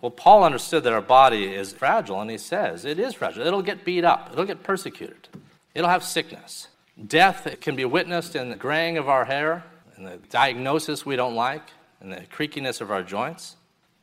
Well, 0.00 0.10
Paul 0.10 0.42
understood 0.42 0.82
that 0.84 0.92
our 0.92 1.00
body 1.00 1.54
is 1.54 1.72
fragile, 1.72 2.20
and 2.20 2.30
he 2.30 2.38
says 2.38 2.84
it 2.84 2.98
is 2.98 3.14
fragile. 3.14 3.46
It'll 3.46 3.62
get 3.62 3.84
beat 3.84 4.04
up, 4.04 4.30
it'll 4.32 4.44
get 4.44 4.64
persecuted, 4.64 5.28
it'll 5.74 5.90
have 5.90 6.02
sickness. 6.02 6.68
Death 7.06 7.48
can 7.60 7.76
be 7.76 7.84
witnessed 7.84 8.36
in 8.36 8.50
the 8.50 8.56
graying 8.56 8.98
of 8.98 9.08
our 9.08 9.24
hair, 9.24 9.64
in 9.96 10.04
the 10.04 10.18
diagnosis 10.28 11.06
we 11.06 11.16
don't 11.16 11.36
like, 11.36 11.62
in 12.02 12.10
the 12.10 12.16
creakiness 12.16 12.80
of 12.80 12.90
our 12.90 13.02
joints. 13.02 13.56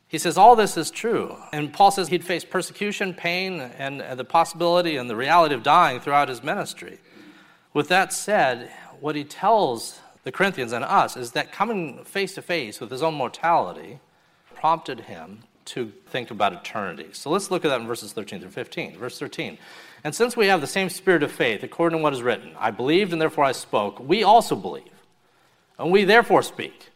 He 0.08 0.18
says 0.18 0.36
all 0.36 0.56
this 0.56 0.76
is 0.76 0.90
true. 0.90 1.36
And 1.52 1.72
Paul 1.72 1.90
says 1.90 2.08
he'd 2.08 2.24
face 2.24 2.44
persecution, 2.44 3.14
pain, 3.14 3.60
and 3.60 4.00
the 4.18 4.24
possibility 4.24 4.96
and 4.96 5.08
the 5.08 5.16
reality 5.16 5.54
of 5.54 5.62
dying 5.62 6.00
throughout 6.00 6.28
his 6.28 6.42
ministry. 6.42 6.98
With 7.72 7.88
that 7.88 8.12
said, 8.12 8.72
what 8.98 9.14
he 9.14 9.22
tells 9.22 10.00
the 10.24 10.32
Corinthians 10.32 10.72
and 10.72 10.84
us 10.84 11.16
is 11.16 11.32
that 11.32 11.52
coming 11.52 12.04
face 12.04 12.34
to 12.34 12.42
face 12.42 12.80
with 12.80 12.90
his 12.90 13.02
own 13.02 13.14
mortality 13.14 14.00
prompted 14.54 15.00
him 15.00 15.44
to 15.66 15.92
think 16.08 16.30
about 16.30 16.52
eternity. 16.52 17.10
So 17.12 17.30
let's 17.30 17.50
look 17.50 17.64
at 17.64 17.68
that 17.68 17.80
in 17.80 17.86
verses 17.86 18.12
13 18.12 18.40
through 18.40 18.50
15. 18.50 18.98
Verse 18.98 19.18
13. 19.18 19.58
And 20.02 20.14
since 20.14 20.36
we 20.36 20.48
have 20.48 20.60
the 20.60 20.66
same 20.66 20.88
spirit 20.88 21.22
of 21.22 21.30
faith, 21.30 21.62
according 21.62 21.98
to 21.98 22.02
what 22.02 22.12
is 22.12 22.22
written, 22.22 22.52
I 22.58 22.72
believed 22.72 23.12
and 23.12 23.22
therefore 23.22 23.44
I 23.44 23.52
spoke, 23.52 24.00
we 24.00 24.24
also 24.24 24.56
believe. 24.56 24.84
And 25.78 25.92
we 25.92 26.04
therefore 26.04 26.42
speak 26.42 26.89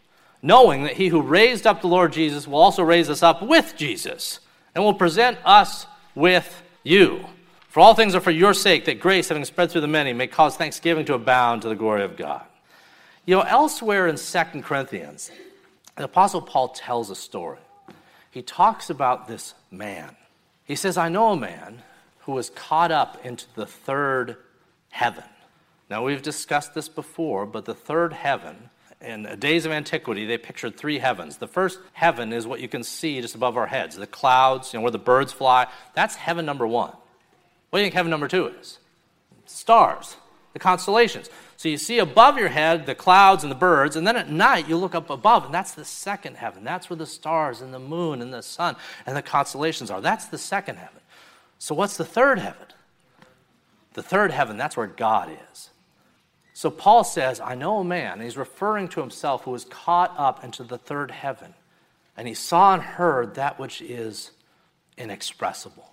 knowing 0.45 0.83
that 0.83 0.93
he 0.93 1.09
who 1.09 1.23
raised 1.23 1.67
up 1.67 1.81
the 1.81 1.87
Lord 1.87 2.13
Jesus 2.13 2.47
will 2.47 2.59
also 2.59 2.83
raise 2.83 3.09
us 3.09 3.23
up 3.23 3.43
with 3.43 3.75
Jesus 3.79 4.41
and 4.75 4.85
will 4.85 4.93
present 4.93 5.39
us 5.43 5.87
with 6.15 6.63
you. 6.83 7.25
For 7.71 7.81
all 7.81 7.95
things 7.95 8.15
are 8.15 8.21
for 8.21 8.31
your 8.31 8.53
sake, 8.53 8.85
that 8.85 9.01
grace, 9.01 9.31
having 9.31 9.47
spread 9.47 9.71
through 9.71 9.81
the 9.81 9.89
many, 9.89 10.13
may 10.13 10.27
cause 10.27 10.55
thanksgiving 10.55 11.07
to 11.07 11.15
abound 11.15 11.63
to 11.63 11.69
the 11.71 11.75
glory 11.75 12.05
of 12.05 12.19
God. 12.19 12.45
You 13.25 13.37
know, 13.37 13.41
elsewhere 13.41 14.07
in 14.07 14.17
2 14.17 14.39
Corinthians, 14.61 15.31
the 15.97 16.05
Apostle 16.05 16.43
Paul 16.43 16.69
tells 16.69 17.09
a 17.09 17.17
story. 17.17 17.59
He 18.31 18.43
talks 18.43 18.91
about 18.91 19.27
this 19.27 19.55
man. 19.71 20.15
He 20.67 20.77
says, 20.77 20.99
I 20.99 21.09
know 21.09 21.33
a 21.33 21.37
man 21.39 21.83
who 22.21 22.33
was 22.33 22.51
caught 22.51 22.93
up 22.93 23.25
into 23.25 23.47
the 23.55 23.67
third 23.67 24.37
heaven. 24.91 25.25
Now, 25.89 26.05
we've 26.05 26.23
discussed 26.23 26.75
this 26.75 26.91
before, 26.91 27.47
but 27.47 27.65
the 27.65 27.75
third 27.75 28.13
heaven 28.13 28.69
in 29.05 29.39
days 29.39 29.67
of 29.67 29.73
antiquity, 29.73 30.27
they 30.27 30.39
pictured 30.39 30.77
three 30.77 30.99
heavens. 30.99 31.37
The 31.37 31.47
first 31.47 31.79
heaven 31.93 32.33
is 32.33 32.47
what 32.47 32.61
you 32.61 32.69
can 32.69 32.83
see 32.83 33.21
just 33.21 33.35
above 33.35 33.57
our 33.57 33.67
heads 33.67 33.97
the 33.97 34.07
clouds, 34.07 34.73
you 34.73 34.79
know, 34.79 34.83
where 34.83 34.91
the 34.91 34.99
birds 34.99 35.33
fly. 35.33 35.67
That's 35.95 36.15
heaven 36.17 36.47
number 36.47 36.67
one. 36.67 36.93
What 37.71 37.79
do 37.79 37.83
you 37.83 37.87
think 37.87 37.95
heaven 37.95 38.11
number 38.11 38.29
two 38.29 38.47
is? 38.47 38.79
Stars, 39.47 40.17
the 40.53 40.59
constellations. 40.59 41.29
So 41.57 41.69
you 41.69 41.77
see 41.77 41.99
above 41.99 42.39
your 42.39 42.49
head 42.49 42.87
the 42.87 42.95
clouds 42.95 43.43
and 43.43 43.51
the 43.51 43.57
birds, 43.57 43.97
and 43.97 44.07
then 44.07 44.17
at 44.17 44.31
night 44.31 44.69
you 44.69 44.77
look 44.77 44.95
up 44.95 45.11
above, 45.11 45.45
and 45.45 45.55
that's 45.55 45.73
the 45.73 45.85
second 45.85 46.37
heaven. 46.37 46.65
That's 46.65 46.91
where 46.91 46.97
the 46.97 47.07
stars 47.07 47.61
and 47.61 47.73
the 47.73 47.79
moon 47.79 48.23
and 48.23 48.33
the 48.33 48.43
sun 48.43 48.77
and 49.07 49.17
the 49.17 49.23
constellations 49.23 49.91
are. 49.91 50.01
That's 50.01 50.27
the 50.27 50.39
second 50.39 50.77
heaven. 50.77 51.01
So 51.59 51.75
what's 51.75 51.97
the 51.97 52.05
third 52.05 52.39
heaven? 52.39 52.67
The 53.95 54.03
third 54.03 54.33
heaven, 54.33 54.57
that's 54.57 54.77
where 54.77 54.87
God 54.87 55.31
is. 55.53 55.71
So 56.55 56.71
Paul 56.71 57.03
says, 57.03 57.41
I 57.41 57.57
know 57.57 57.79
a 57.79 57.85
man, 57.85 58.15
and 58.15 58.23
he's 58.23 58.37
referring 58.37 58.87
to 58.89 59.01
himself 59.01 59.43
who 59.43 59.51
was 59.51 59.65
caught 59.65 60.15
up 60.17 60.45
into 60.45 60.63
the 60.63 60.79
third 60.79 61.11
heaven, 61.11 61.53
and 62.17 62.29
he 62.29 62.35
saw 62.35 62.75
and 62.75 62.83
heard 62.83 63.35
that 63.35 63.59
which 63.59 63.83
is 63.83 64.31
inexpressible. 64.97 65.91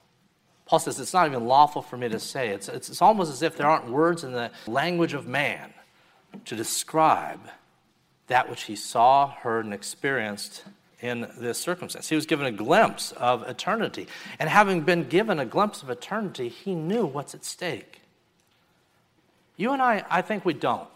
Paul 0.67 0.77
says, 0.77 0.99
It's 0.99 1.13
not 1.13 1.27
even 1.27 1.45
lawful 1.45 1.81
for 1.81 1.97
me 1.97 2.09
to 2.09 2.19
say. 2.19 2.49
It's, 2.49 2.69
it's, 2.69 2.89
it's 2.89 3.01
almost 3.01 3.31
as 3.31 3.41
if 3.41 3.57
there 3.57 3.67
aren't 3.67 3.89
words 3.89 4.23
in 4.23 4.33
the 4.33 4.51
language 4.67 5.13
of 5.13 5.27
man 5.27 5.73
to 6.45 6.55
describe 6.55 7.41
that 8.27 8.47
which 8.47 8.63
he 8.63 8.75
saw, 8.75 9.29
heard, 9.31 9.65
and 9.65 9.73
experienced 9.73 10.63
in 11.01 11.27
this 11.39 11.57
circumstance. 11.57 12.07
He 12.07 12.15
was 12.15 12.27
given 12.27 12.45
a 12.45 12.51
glimpse 12.51 13.11
of 13.13 13.41
eternity. 13.49 14.07
And 14.37 14.47
having 14.47 14.81
been 14.81 15.09
given 15.09 15.39
a 15.39 15.45
glimpse 15.45 15.81
of 15.81 15.89
eternity, 15.89 16.49
he 16.49 16.75
knew 16.75 17.07
what's 17.07 17.33
at 17.33 17.43
stake. 17.43 18.00
You 19.57 19.73
and 19.73 19.81
I, 19.81 20.03
I 20.09 20.21
think 20.21 20.45
we 20.45 20.53
don't. 20.53 20.87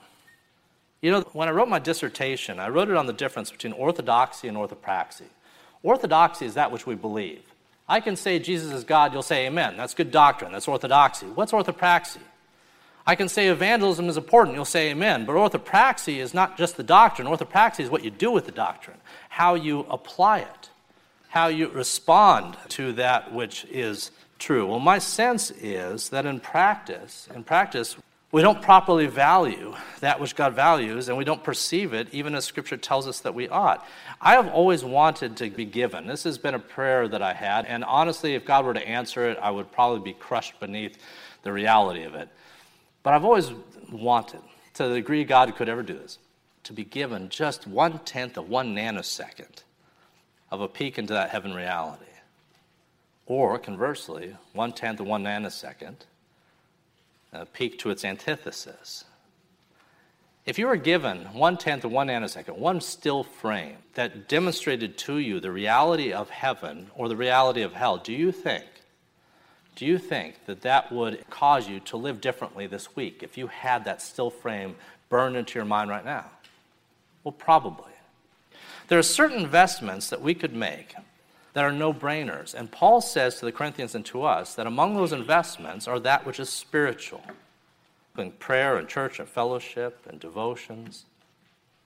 You 1.02 1.12
know, 1.12 1.22
when 1.34 1.48
I 1.48 1.52
wrote 1.52 1.70
my 1.70 1.80
dissertation, 1.80 2.60
I 2.60 2.70
wrote 2.70 2.90
it 2.90 2.96
on 2.96 3.06
the 3.06 3.14
difference 3.14 3.52
between 3.52 3.74
orthodoxy 3.74 4.48
and 4.48 4.58
orthopraxy. 4.58 5.28
Orthodoxy 5.84 6.46
is 6.46 6.56
that 6.56 6.72
which 6.72 6.88
we 6.88 6.96
believe. 6.96 7.42
I 7.88 8.00
can 8.00 8.16
say 8.16 8.40
Jesus 8.40 8.72
is 8.74 8.84
God, 8.84 9.14
you'll 9.14 9.22
say 9.22 9.46
amen. 9.46 9.78
That's 9.78 9.94
good 9.94 10.10
doctrine. 10.10 10.52
That's 10.52 10.68
orthodoxy. 10.68 11.28
What's 11.28 11.52
orthopraxy? 11.52 12.22
I 13.08 13.14
can 13.14 13.30
say 13.30 13.50
evangelism 13.50 14.10
is 14.10 14.18
important, 14.18 14.56
you'll 14.56 14.66
say 14.66 14.90
amen. 14.90 15.26
But 15.26 15.36
orthopraxy 15.36 16.18
is 16.18 16.34
not 16.34 16.58
just 16.58 16.76
the 16.76 16.84
doctrine. 16.84 17.28
Orthopraxy 17.28 17.82
is 17.82 17.90
what 17.92 18.04
you 18.04 18.10
do 18.10 18.32
with 18.32 18.48
the 18.48 18.52
doctrine, 18.52 18.98
how 19.30 19.54
you 19.54 19.82
apply 19.92 20.40
it, 20.40 20.70
how 21.30 21.48
you 21.48 21.68
respond 21.70 22.58
to 22.70 22.94
that 22.94 23.32
which 23.32 23.66
is 23.66 24.10
true. 24.40 24.66
Well, 24.66 24.80
my 24.80 24.98
sense 24.98 25.52
is 25.52 26.10
that 26.10 26.26
in 26.26 26.40
practice, 26.40 27.28
in 27.36 27.44
practice, 27.44 27.96
we 28.32 28.41
don't 28.41 28.62
properly 28.62 29.08
value 29.08 29.74
that 30.01 30.20
which 30.20 30.36
God 30.36 30.53
values, 30.53 31.08
and 31.08 31.17
we 31.17 31.24
don't 31.24 31.44
perceive 31.44 31.94
it 31.94 32.08
even 32.12 32.36
as 32.36 32.44
Scripture 32.44 32.77
tells 32.77 33.08
us 33.08 33.22
that 33.22 33.34
we 33.34 33.48
ought. 33.48 33.86
I 34.20 34.34
have 34.34 34.48
always 34.48 34.84
wanted 34.84 35.38
to 35.38 35.50
be 35.50 35.65
given. 35.65 36.08
This 36.08 36.24
has 36.24 36.38
been 36.38 36.53
a 36.53 36.60
prayer 36.60 37.08
that 37.08 37.22
I 37.22 37.34
had, 37.34 37.65
and 37.65 37.84
honestly, 37.84 38.36
if 38.36 38.46
God 38.46 38.65
were 38.65 38.74
to 38.74 38.88
answer 38.88 39.29
it, 39.29 39.38
I 39.41 39.51
would 39.51 39.72
probably 39.72 40.01
be 40.01 40.17
crushed 40.17 40.60
beneath 40.60 40.98
the 41.44 41.53
reality 41.53 42.03
of 42.03 42.15
it. 42.15 42.27
But 43.03 43.13
I've 43.13 43.24
always 43.24 43.51
wanted, 43.91 44.41
to 44.74 44.88
the 44.88 44.96
degree 44.96 45.24
God 45.24 45.55
could 45.55 45.70
ever 45.70 45.84
do 45.84 45.94
this, 45.94 46.17
to 46.63 46.74
be 46.74 46.84
given 46.84 47.29
just 47.29 47.67
one 47.67 48.00
tenth 48.00 48.38
of 48.38 48.50
one 48.50 48.75
nanosecond 48.75 49.63
of 50.51 50.62
a 50.62 50.67
peek 50.67 50.98
into 50.98 51.13
that 51.13 51.29
heaven 51.29 51.53
reality. 51.53 52.03
Or 53.27 53.58
conversely, 53.60 54.36
one 54.53 54.72
tenth 54.72 55.00
of 55.00 55.08
one 55.08 55.24
nanosecond 55.24 55.98
uh, 57.36 57.46
peek 57.54 57.77
to 57.80 57.89
its 57.89 58.06
antithesis. 58.06 59.06
If 60.46 60.60
you 60.60 60.68
were 60.68 60.75
given 60.75 61.34
one 61.34 61.58
tenth 61.58 61.84
of 61.84 61.92
one 61.92 62.08
nanosecond, 62.08 62.58
one 62.58 62.80
still 62.80 63.24
frame 63.24 63.77
that 63.96 64.30
demonstrated 64.30 64.98
to 65.00 65.18
you 65.18 65.39
the 65.39 65.51
reality 65.51 66.13
of 66.13 66.30
heaven 66.30 66.92
or 66.96 67.10
the 67.10 67.15
reality 67.15 67.63
of 67.63 67.74
hell, 67.74 67.98
do 67.98 68.13
you 68.13 68.32
think, 68.32 68.65
do 69.75 69.86
you 69.86 69.98
think 69.98 70.46
that 70.46 70.62
that 70.62 70.92
would 70.92 71.27
cause 71.30 71.68
you 71.68 71.80
to 71.82 71.98
live 71.98 72.22
differently 72.22 72.68
this 72.68 72.96
week 72.96 73.24
if 73.24 73.38
you 73.38 73.48
had 73.48 73.86
that 73.86 74.01
still 74.01 74.30
frame 74.30 74.75
burned 75.10 75.36
into 75.36 75.58
your 75.58 75.65
mind 75.65 75.89
right 75.89 76.06
now? 76.06 76.30
Well, 77.24 77.32
probably. 77.32 77.92
There 78.88 79.00
are 79.00 79.04
certain 79.04 79.39
investments 79.39 80.10
that 80.12 80.22
we 80.22 80.36
could 80.36 80.54
make 80.54 80.94
that 81.56 81.64
are 81.64 81.72
no 81.72 81.94
brainers. 81.94 82.54
And 82.54 82.70
Paul 82.70 83.00
says 83.00 83.40
to 83.40 83.46
the 83.46 83.52
Corinthians 83.52 83.96
and 83.96 84.06
to 84.08 84.24
us 84.24 84.56
that 84.56 84.68
among 84.68 84.94
those 84.94 85.14
investments 85.14 85.88
are 85.88 86.02
that 86.02 86.26
which 86.26 86.38
is 86.38 86.50
spiritual, 86.50 87.24
including 88.12 88.34
prayer 88.34 88.76
and 88.76 88.90
church 88.90 89.20
and 89.20 89.28
fellowship 89.28 90.06
and 90.10 90.20
devotions. 90.20 91.06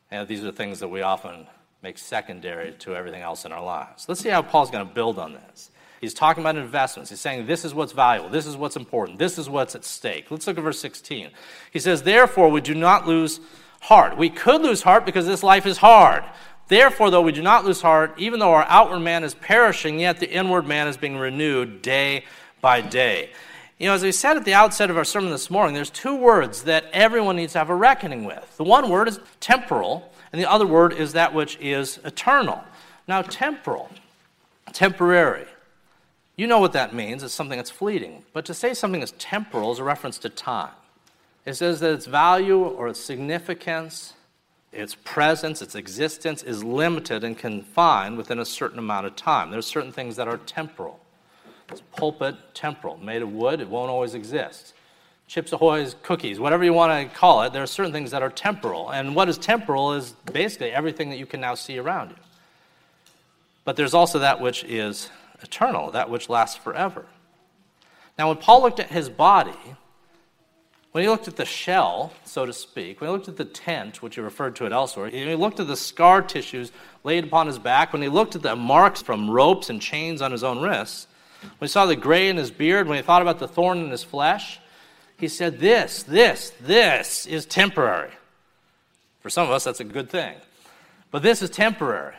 And 0.09 0.27
these 0.27 0.43
are 0.43 0.51
things 0.51 0.79
that 0.79 0.87
we 0.87 1.03
often 1.03 1.45
make 1.83 1.99
secondary 1.99 2.71
to 2.79 2.95
everything 2.95 3.21
else 3.21 3.45
in 3.45 3.51
our 3.51 3.63
lives. 3.63 4.09
Let's 4.09 4.21
see 4.21 4.29
how 4.29 4.41
Paul's 4.41 4.71
going 4.71 4.87
to 4.87 4.93
build 4.93 5.19
on 5.19 5.33
this. 5.33 5.69
He's 6.01 6.15
talking 6.15 6.41
about 6.41 6.55
investments. 6.55 7.11
He's 7.11 7.19
saying 7.19 7.45
this 7.45 7.63
is 7.63 7.75
what's 7.75 7.91
valuable, 7.91 8.29
this 8.29 8.47
is 8.47 8.57
what's 8.57 8.75
important, 8.75 9.19
this 9.19 9.37
is 9.37 9.47
what's 9.51 9.75
at 9.75 9.85
stake. 9.85 10.31
Let's 10.31 10.47
look 10.47 10.57
at 10.57 10.63
verse 10.63 10.79
16. 10.79 11.29
He 11.69 11.79
says, 11.79 12.01
Therefore, 12.01 12.49
we 12.49 12.61
do 12.61 12.73
not 12.73 13.05
lose 13.05 13.39
heart. 13.81 14.17
We 14.17 14.31
could 14.31 14.61
lose 14.61 14.81
heart 14.81 15.05
because 15.05 15.27
this 15.27 15.43
life 15.43 15.67
is 15.67 15.77
hard. 15.77 16.23
Therefore, 16.69 17.09
though 17.09 17.23
we 17.23 17.31
do 17.31 17.41
not 17.41 17.65
lose 17.65 17.81
heart, 17.81 18.13
even 18.17 18.39
though 18.39 18.53
our 18.53 18.65
outward 18.69 18.99
man 18.99 19.23
is 19.23 19.33
perishing, 19.33 19.99
yet 19.99 20.19
the 20.19 20.29
inward 20.29 20.67
man 20.67 20.87
is 20.87 20.97
being 20.97 21.17
renewed 21.17 21.81
day 21.81 22.23
by 22.61 22.79
day. 22.79 23.31
You 23.79 23.87
know, 23.87 23.95
as 23.95 24.03
we 24.03 24.11
said 24.11 24.37
at 24.37 24.45
the 24.45 24.53
outset 24.53 24.91
of 24.91 24.97
our 24.97 25.03
sermon 25.03 25.31
this 25.31 25.49
morning, 25.49 25.73
there's 25.73 25.89
two 25.89 26.15
words 26.15 26.63
that 26.63 26.85
everyone 26.93 27.37
needs 27.37 27.53
to 27.53 27.59
have 27.59 27.71
a 27.71 27.75
reckoning 27.75 28.23
with. 28.23 28.55
The 28.57 28.63
one 28.63 28.87
word 28.87 29.07
is 29.07 29.19
temporal, 29.39 30.13
and 30.31 30.39
the 30.39 30.49
other 30.49 30.67
word 30.67 30.93
is 30.93 31.13
that 31.13 31.33
which 31.33 31.57
is 31.59 31.99
eternal. 32.05 32.63
Now, 33.07 33.23
temporal, 33.23 33.89
temporary. 34.71 35.47
You 36.35 36.45
know 36.45 36.59
what 36.59 36.73
that 36.73 36.93
means. 36.93 37.23
It's 37.23 37.33
something 37.33 37.57
that's 37.57 37.71
fleeting. 37.71 38.23
But 38.31 38.45
to 38.45 38.53
say 38.53 38.75
something 38.75 39.01
is 39.01 39.11
temporal 39.13 39.71
is 39.71 39.79
a 39.79 39.83
reference 39.83 40.19
to 40.19 40.29
time. 40.29 40.69
It 41.45 41.55
says 41.55 41.79
that 41.79 41.93
its 41.93 42.05
value 42.05 42.61
or 42.61 42.89
its 42.89 42.99
significance 42.99 44.13
its 44.71 44.95
presence, 45.03 45.61
its 45.61 45.75
existence 45.75 46.43
is 46.43 46.63
limited 46.63 47.23
and 47.23 47.37
confined 47.37 48.17
within 48.17 48.39
a 48.39 48.45
certain 48.45 48.79
amount 48.79 49.07
of 49.07 49.15
time. 49.15 49.49
There's 49.49 49.65
certain 49.65 49.91
things 49.91 50.15
that 50.17 50.27
are 50.27 50.37
temporal. 50.37 50.99
It's 51.71 51.81
pulpit 51.95 52.35
temporal, 52.53 52.97
made 52.97 53.21
of 53.21 53.31
wood, 53.31 53.61
it 53.61 53.69
won't 53.69 53.89
always 53.89 54.13
exist. 54.13 54.73
Chips 55.27 55.53
Ahoy's 55.53 55.95
cookies, 56.01 56.39
whatever 56.39 56.63
you 56.63 56.73
want 56.73 57.11
to 57.11 57.15
call 57.15 57.43
it, 57.43 57.53
there 57.53 57.61
are 57.61 57.67
certain 57.67 57.91
things 57.91 58.09
that 58.11 58.23
are 58.23 58.31
temporal. 58.31 58.89
And 58.91 59.15
what 59.15 59.29
is 59.29 59.37
temporal 59.37 59.93
is 59.93 60.13
basically 60.31 60.71
everything 60.71 61.09
that 61.11 61.17
you 61.17 61.27
can 61.27 61.39
now 61.39 61.53
see 61.53 61.77
around 61.77 62.09
you. 62.11 62.15
but 63.65 63.75
there's 63.75 63.93
also 63.93 64.17
that 64.19 64.39
which 64.41 64.63
is 64.63 65.11
eternal, 65.43 65.91
that 65.91 66.09
which 66.09 66.29
lasts 66.29 66.57
forever. 66.57 67.05
Now, 68.17 68.29
when 68.29 68.37
Paul 68.37 68.63
looked 68.63 68.79
at 68.79 68.89
his 68.89 69.09
body, 69.09 69.77
when 70.91 71.03
he 71.03 71.09
looked 71.09 71.27
at 71.27 71.35
the 71.35 71.45
shell, 71.45 72.13
so 72.25 72.45
to 72.45 72.53
speak, 72.53 72.99
when 72.99 73.09
he 73.09 73.15
looked 73.15 73.27
at 73.27 73.37
the 73.37 73.45
tent, 73.45 74.01
which 74.01 74.15
he 74.15 74.21
referred 74.21 74.55
to 74.55 74.65
it 74.65 74.71
elsewhere, 74.71 75.05
when 75.05 75.27
he 75.27 75.35
looked 75.35 75.59
at 75.59 75.67
the 75.67 75.77
scar 75.77 76.21
tissues 76.21 76.71
laid 77.03 77.25
upon 77.25 77.45
his 77.45 77.59
back, 77.59 77.93
when 77.93 78.01
he 78.01 78.09
looked 78.09 78.35
at 78.35 78.41
the 78.41 78.55
marks 78.55 79.01
from 79.01 79.29
ropes 79.29 79.69
and 79.69 79.81
chains 79.81 80.21
on 80.21 80.31
his 80.31 80.43
own 80.43 80.61
wrists, 80.61 81.07
when 81.41 81.67
he 81.67 81.71
saw 81.71 81.85
the 81.85 81.95
gray 81.95 82.27
in 82.27 82.37
his 82.37 82.49
beard, 82.51 82.87
when 82.87 82.97
he 82.97 83.03
thought 83.03 83.21
about 83.21 83.39
the 83.39 83.47
thorn 83.47 83.79
in 83.79 83.91
his 83.91 84.03
flesh, 84.03 84.59
he 85.17 85.27
said, 85.27 85.59
This, 85.59 86.03
this, 86.03 86.51
this 86.61 87.25
is 87.27 87.45
temporary. 87.45 88.11
For 89.19 89.29
some 89.29 89.45
of 89.45 89.51
us, 89.51 89.65
that's 89.65 89.79
a 89.79 89.85
good 89.85 90.09
thing. 90.09 90.35
But 91.11 91.21
this 91.21 91.41
is 91.41 91.49
temporary. 91.49 92.15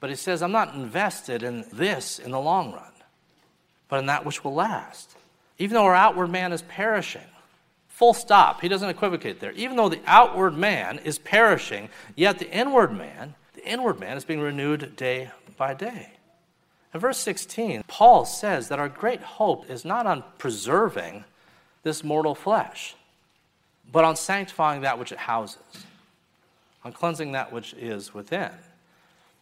But 0.00 0.10
he 0.10 0.16
says, 0.16 0.42
I'm 0.42 0.52
not 0.52 0.74
invested 0.74 1.42
in 1.42 1.64
this 1.72 2.18
in 2.18 2.30
the 2.30 2.40
long 2.40 2.72
run, 2.72 2.92
but 3.88 3.98
in 3.98 4.06
that 4.06 4.24
which 4.24 4.42
will 4.42 4.54
last. 4.54 5.16
Even 5.58 5.74
though 5.74 5.84
our 5.84 5.94
outward 5.94 6.28
man 6.28 6.52
is 6.52 6.62
perishing, 6.62 7.22
Full 7.98 8.14
stop. 8.14 8.60
He 8.60 8.68
doesn't 8.68 8.88
equivocate 8.88 9.40
there. 9.40 9.50
Even 9.54 9.76
though 9.76 9.88
the 9.88 9.98
outward 10.06 10.56
man 10.56 11.00
is 11.00 11.18
perishing, 11.18 11.88
yet 12.14 12.38
the 12.38 12.48
inward 12.48 12.96
man, 12.96 13.34
the 13.54 13.66
inward 13.66 13.98
man 13.98 14.16
is 14.16 14.24
being 14.24 14.38
renewed 14.38 14.94
day 14.94 15.32
by 15.56 15.74
day. 15.74 16.12
In 16.94 17.00
verse 17.00 17.18
16, 17.18 17.82
Paul 17.88 18.24
says 18.24 18.68
that 18.68 18.78
our 18.78 18.88
great 18.88 19.20
hope 19.20 19.68
is 19.68 19.84
not 19.84 20.06
on 20.06 20.22
preserving 20.38 21.24
this 21.82 22.04
mortal 22.04 22.36
flesh, 22.36 22.94
but 23.90 24.04
on 24.04 24.14
sanctifying 24.14 24.82
that 24.82 25.00
which 25.00 25.10
it 25.10 25.18
houses, 25.18 25.58
on 26.84 26.92
cleansing 26.92 27.32
that 27.32 27.52
which 27.52 27.74
is 27.74 28.14
within. 28.14 28.52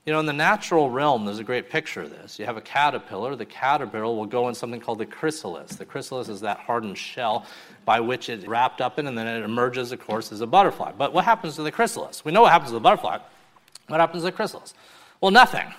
You 0.06 0.12
know, 0.12 0.20
in 0.20 0.26
the 0.26 0.32
natural 0.32 0.88
realm, 0.88 1.25
there's 1.25 1.40
a 1.40 1.44
great 1.44 1.68
picture 1.68 2.02
of 2.02 2.10
this. 2.10 2.38
You 2.38 2.44
have 2.44 2.56
a 2.56 2.60
caterpillar. 2.60 3.34
The 3.34 3.44
caterpillar 3.44 4.04
will 4.04 4.25
go 4.25 4.48
in 4.48 4.54
something 4.54 4.80
called 4.80 4.98
the 4.98 5.06
chrysalis. 5.06 5.75
The 5.75 5.84
chrysalis 5.84 6.28
is 6.28 6.40
that 6.42 6.58
hardened 6.60 6.96
shell 6.96 7.44
by 7.84 7.98
which 7.98 8.28
it's 8.28 8.46
wrapped 8.46 8.80
up 8.80 9.00
in, 9.00 9.08
and 9.08 9.18
then 9.18 9.26
it 9.26 9.42
emerges, 9.42 9.90
of 9.90 9.98
course, 9.98 10.30
as 10.30 10.42
a 10.42 10.46
butterfly. 10.46 10.92
But 10.96 11.12
what 11.12 11.25
happens 11.25 11.56
to 11.56 11.64
the 11.64 11.72
chrysalis? 11.72 12.25
We 12.25 12.30
know 12.30 12.42
what 12.42 12.52
happens 12.52 12.70
to 12.70 12.75
the 12.75 12.80
butterfly. 12.80 13.18
What 13.88 13.98
happens 13.98 14.22
to 14.22 14.26
the 14.26 14.32
chrysalis? 14.32 14.75
Well, 15.20 15.32
nothing. 15.32 15.75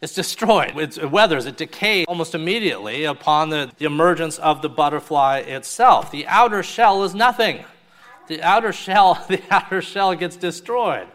It's 0.00 0.14
destroyed. 0.14 0.78
it 0.78 1.10
weathers. 1.10 1.46
It 1.46 1.56
decays 1.56 2.06
almost 2.06 2.36
immediately 2.36 3.04
upon 3.04 3.50
the, 3.50 3.72
the 3.78 3.86
emergence 3.86 4.38
of 4.38 4.62
the 4.62 4.68
butterfly 4.68 5.38
itself. 5.38 6.12
The 6.12 6.28
outer 6.28 6.62
shell 6.62 7.02
is 7.02 7.12
nothing. 7.12 7.64
The 8.28 8.40
outer 8.40 8.72
shell, 8.72 9.14
the 9.28 9.42
outer 9.50 9.82
shell 9.82 10.14
gets 10.14 10.36
destroyed. 10.36 11.08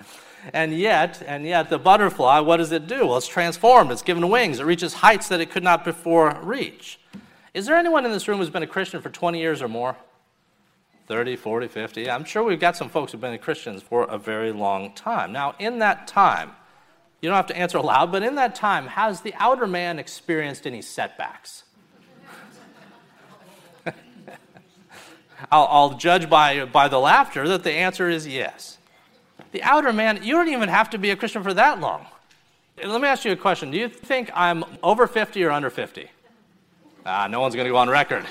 And 0.52 0.78
yet, 0.78 1.24
and 1.26 1.46
yet, 1.46 1.70
the 1.70 1.80
butterfly, 1.80 2.40
what 2.40 2.58
does 2.58 2.72
it 2.72 2.88
do? 2.88 3.08
Well, 3.08 3.18
it's 3.18 3.28
transformed. 3.28 3.92
It's 3.92 4.02
given 4.02 4.28
wings. 4.30 4.60
It 4.60 4.66
reaches 4.66 4.96
heights 4.96 5.30
that 5.30 5.40
it 5.40 5.52
could 5.52 5.64
not 5.64 5.86
before 5.86 6.38
reach. 6.42 7.00
Is 7.54 7.66
there 7.66 7.78
anyone 7.78 8.04
in 8.06 8.12
this 8.12 8.28
room 8.28 8.40
who's 8.40 8.50
been 8.50 8.64
a 8.64 8.68
Christian 8.68 9.02
for 9.02 9.10
20 9.10 9.40
years 9.40 9.62
or 9.62 9.68
more? 9.68 9.96
30, 11.08 11.36
40, 11.36 11.68
50? 11.68 12.10
I'm 12.10 12.24
sure 12.24 12.44
we've 12.44 12.60
got 12.60 12.76
some 12.76 12.90
folks 12.90 13.12
who've 13.12 13.22
been 13.22 13.38
Christians 13.38 13.84
for 13.84 14.04
a 14.06 14.18
very 14.18 14.52
long 14.52 14.94
time. 14.94 15.32
Now, 15.32 15.56
in 15.60 15.80
that 15.80 16.08
time, 16.08 16.52
you 17.22 17.30
don't 17.30 17.36
have 17.36 17.48
to 17.48 17.58
answer 17.58 17.78
aloud, 17.80 18.12
but 18.12 18.24
in 18.24 18.36
that 18.36 18.56
time, 18.56 18.88
has 18.88 19.22
the 19.22 19.34
outer 19.36 19.68
man 19.68 20.00
experienced 20.00 20.66
any 20.66 20.82
setbacks? 20.82 21.64
I'll, 25.52 25.68
I'll, 25.70 25.94
judge 25.98 26.30
by, 26.30 26.66
by 26.66 26.88
the 26.88 27.00
laughter 27.00 27.48
that 27.50 27.64
the 27.64 27.72
answer 27.72 28.10
is 28.10 28.28
yes. 28.28 28.78
The 29.54 29.62
outer 29.62 29.94
man, 29.94 30.24
you 30.24 30.34
don't 30.34 30.50
even 30.50 30.68
have 30.68 30.90
to 30.90 30.98
be 30.98 31.12
a 31.12 31.16
Christian 31.16 31.44
for 31.44 31.54
that 31.54 31.80
long. 31.80 32.08
Let 32.84 33.00
me 33.00 33.08
ask 33.08 33.24
you 33.24 33.32
a 33.32 33.36
question. 33.36 33.70
Do 33.70 33.78
you 33.78 33.88
think 33.88 34.32
I'm 34.34 34.66
over 34.82 35.06
50 35.06 35.44
or 35.44 35.52
under 35.52 35.70
50? 35.70 36.10
Ah, 37.06 37.28
no 37.28 37.40
one's 37.40 37.54
going 37.54 37.66
to 37.66 37.72
go 37.72 37.78
on 37.78 37.88
record. 37.88 38.26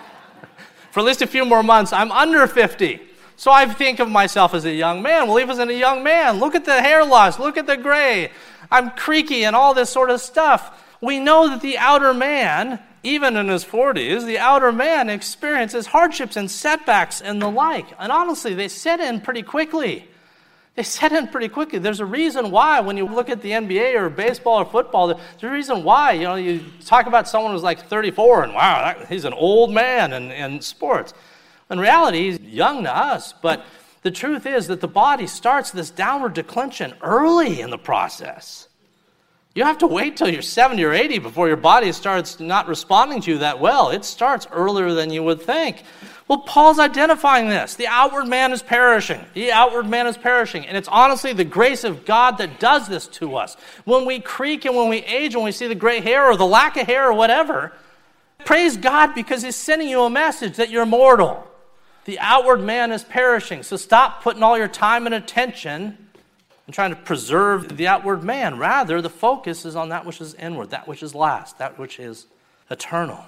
for 0.92 1.00
at 1.00 1.06
least 1.06 1.20
a 1.20 1.26
few 1.26 1.44
more 1.44 1.62
months, 1.62 1.92
I'm 1.92 2.10
under 2.10 2.46
50. 2.46 3.00
So 3.36 3.50
I 3.50 3.66
think 3.66 4.00
of 4.00 4.08
myself 4.08 4.54
as 4.54 4.64
a 4.64 4.72
young 4.72 5.02
man. 5.02 5.28
Well, 5.28 5.38
even 5.40 5.50
as 5.50 5.58
a 5.58 5.74
young 5.74 6.02
man, 6.02 6.40
look 6.40 6.54
at 6.54 6.64
the 6.64 6.80
hair 6.80 7.04
loss, 7.04 7.38
look 7.38 7.58
at 7.58 7.66
the 7.66 7.76
gray. 7.76 8.30
I'm 8.70 8.92
creaky 8.92 9.44
and 9.44 9.54
all 9.54 9.74
this 9.74 9.90
sort 9.90 10.08
of 10.08 10.22
stuff. 10.22 10.82
We 11.02 11.18
know 11.18 11.48
that 11.50 11.60
the 11.60 11.76
outer 11.76 12.14
man, 12.14 12.78
even 13.02 13.36
in 13.36 13.48
his 13.48 13.64
40s, 13.64 14.24
the 14.24 14.38
outer 14.38 14.72
man 14.72 15.10
experiences 15.10 15.86
hardships 15.86 16.36
and 16.36 16.50
setbacks 16.50 17.20
and 17.20 17.42
the 17.42 17.48
like. 17.48 17.86
And 17.98 18.10
honestly, 18.10 18.54
they 18.54 18.68
set 18.68 19.00
in 19.00 19.20
pretty 19.20 19.42
quickly. 19.42 20.06
They 20.76 20.82
set 20.82 21.12
in 21.12 21.28
pretty 21.28 21.48
quickly. 21.48 21.78
There's 21.78 22.00
a 22.00 22.06
reason 22.06 22.50
why 22.50 22.80
when 22.80 22.96
you 22.96 23.04
look 23.06 23.28
at 23.28 23.42
the 23.42 23.50
NBA 23.50 23.94
or 23.96 24.08
baseball 24.08 24.60
or 24.60 24.64
football, 24.64 25.08
there's 25.08 25.42
a 25.42 25.50
reason 25.50 25.82
why. 25.84 26.12
You 26.12 26.22
know, 26.24 26.34
you 26.36 26.64
talk 26.84 27.06
about 27.06 27.28
someone 27.28 27.52
who's 27.52 27.62
like 27.62 27.86
34 27.86 28.44
and 28.44 28.54
wow, 28.54 28.84
that, 28.84 29.08
he's 29.08 29.24
an 29.24 29.32
old 29.32 29.72
man 29.72 30.12
in, 30.12 30.30
in 30.30 30.60
sports. 30.60 31.12
In 31.70 31.78
reality, 31.78 32.30
he's 32.30 32.40
young 32.40 32.84
to 32.84 32.96
us, 32.96 33.34
but 33.42 33.64
the 34.02 34.10
truth 34.10 34.46
is 34.46 34.68
that 34.68 34.80
the 34.80 34.88
body 34.88 35.26
starts 35.26 35.70
this 35.70 35.90
downward 35.90 36.34
declension 36.34 36.94
early 37.02 37.60
in 37.60 37.70
the 37.70 37.78
process. 37.78 38.68
You 39.54 39.64
have 39.64 39.78
to 39.78 39.86
wait 39.86 40.16
till 40.16 40.28
you're 40.28 40.42
70 40.42 40.82
or 40.84 40.92
80 40.92 41.18
before 41.18 41.48
your 41.48 41.56
body 41.56 41.90
starts 41.92 42.38
not 42.38 42.68
responding 42.68 43.20
to 43.22 43.32
you 43.32 43.38
that 43.38 43.58
well. 43.58 43.90
It 43.90 44.04
starts 44.04 44.46
earlier 44.50 44.94
than 44.94 45.10
you 45.10 45.24
would 45.24 45.42
think. 45.42 45.82
Well, 46.30 46.38
Paul's 46.38 46.78
identifying 46.78 47.48
this. 47.48 47.74
The 47.74 47.88
outward 47.88 48.28
man 48.28 48.52
is 48.52 48.62
perishing. 48.62 49.20
The 49.34 49.50
outward 49.50 49.88
man 49.88 50.06
is 50.06 50.16
perishing. 50.16 50.64
And 50.64 50.76
it's 50.76 50.86
honestly 50.86 51.32
the 51.32 51.42
grace 51.42 51.82
of 51.82 52.04
God 52.04 52.38
that 52.38 52.60
does 52.60 52.86
this 52.86 53.08
to 53.08 53.34
us. 53.34 53.56
When 53.84 54.04
we 54.04 54.20
creak 54.20 54.64
and 54.64 54.76
when 54.76 54.88
we 54.88 54.98
age, 54.98 55.34
when 55.34 55.44
we 55.44 55.50
see 55.50 55.66
the 55.66 55.74
gray 55.74 55.98
hair 55.98 56.30
or 56.30 56.36
the 56.36 56.46
lack 56.46 56.76
of 56.76 56.86
hair 56.86 57.08
or 57.08 57.14
whatever, 57.14 57.72
praise 58.44 58.76
God 58.76 59.12
because 59.12 59.42
He's 59.42 59.56
sending 59.56 59.88
you 59.88 60.02
a 60.02 60.08
message 60.08 60.54
that 60.58 60.70
you're 60.70 60.86
mortal. 60.86 61.48
The 62.04 62.20
outward 62.20 62.60
man 62.60 62.92
is 62.92 63.02
perishing. 63.02 63.64
So 63.64 63.76
stop 63.76 64.22
putting 64.22 64.44
all 64.44 64.56
your 64.56 64.68
time 64.68 65.06
and 65.06 65.14
attention 65.16 65.98
and 66.68 66.72
trying 66.72 66.90
to 66.90 66.96
preserve 66.96 67.76
the 67.76 67.88
outward 67.88 68.22
man. 68.22 68.56
Rather, 68.56 69.02
the 69.02 69.10
focus 69.10 69.64
is 69.64 69.74
on 69.74 69.88
that 69.88 70.06
which 70.06 70.20
is 70.20 70.34
inward, 70.34 70.70
that 70.70 70.86
which 70.86 71.02
is 71.02 71.12
last, 71.12 71.58
that 71.58 71.76
which 71.76 71.98
is 71.98 72.26
eternal. 72.70 73.24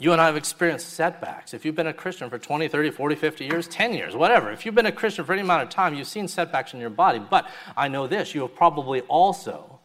You 0.00 0.12
and 0.12 0.20
I 0.20 0.24
have 0.24 0.36
experienced 0.36 0.94
setbacks. 0.94 1.52
If 1.52 1.66
you've 1.66 1.74
been 1.74 1.86
a 1.86 1.92
Christian 1.92 2.30
for 2.30 2.38
20, 2.38 2.68
30, 2.68 2.90
40, 2.90 3.14
50 3.16 3.44
years, 3.44 3.68
10 3.68 3.92
years, 3.92 4.16
whatever, 4.16 4.50
if 4.50 4.64
you've 4.64 4.74
been 4.74 4.86
a 4.86 4.92
Christian 4.92 5.26
for 5.26 5.34
any 5.34 5.42
amount 5.42 5.62
of 5.62 5.68
time, 5.68 5.94
you've 5.94 6.06
seen 6.06 6.26
setbacks 6.26 6.72
in 6.72 6.80
your 6.80 6.88
body. 6.88 7.18
But 7.18 7.46
I 7.76 7.88
know 7.88 8.06
this 8.06 8.34
you 8.34 8.40
have 8.40 8.56
probably 8.56 9.02
also 9.02 9.78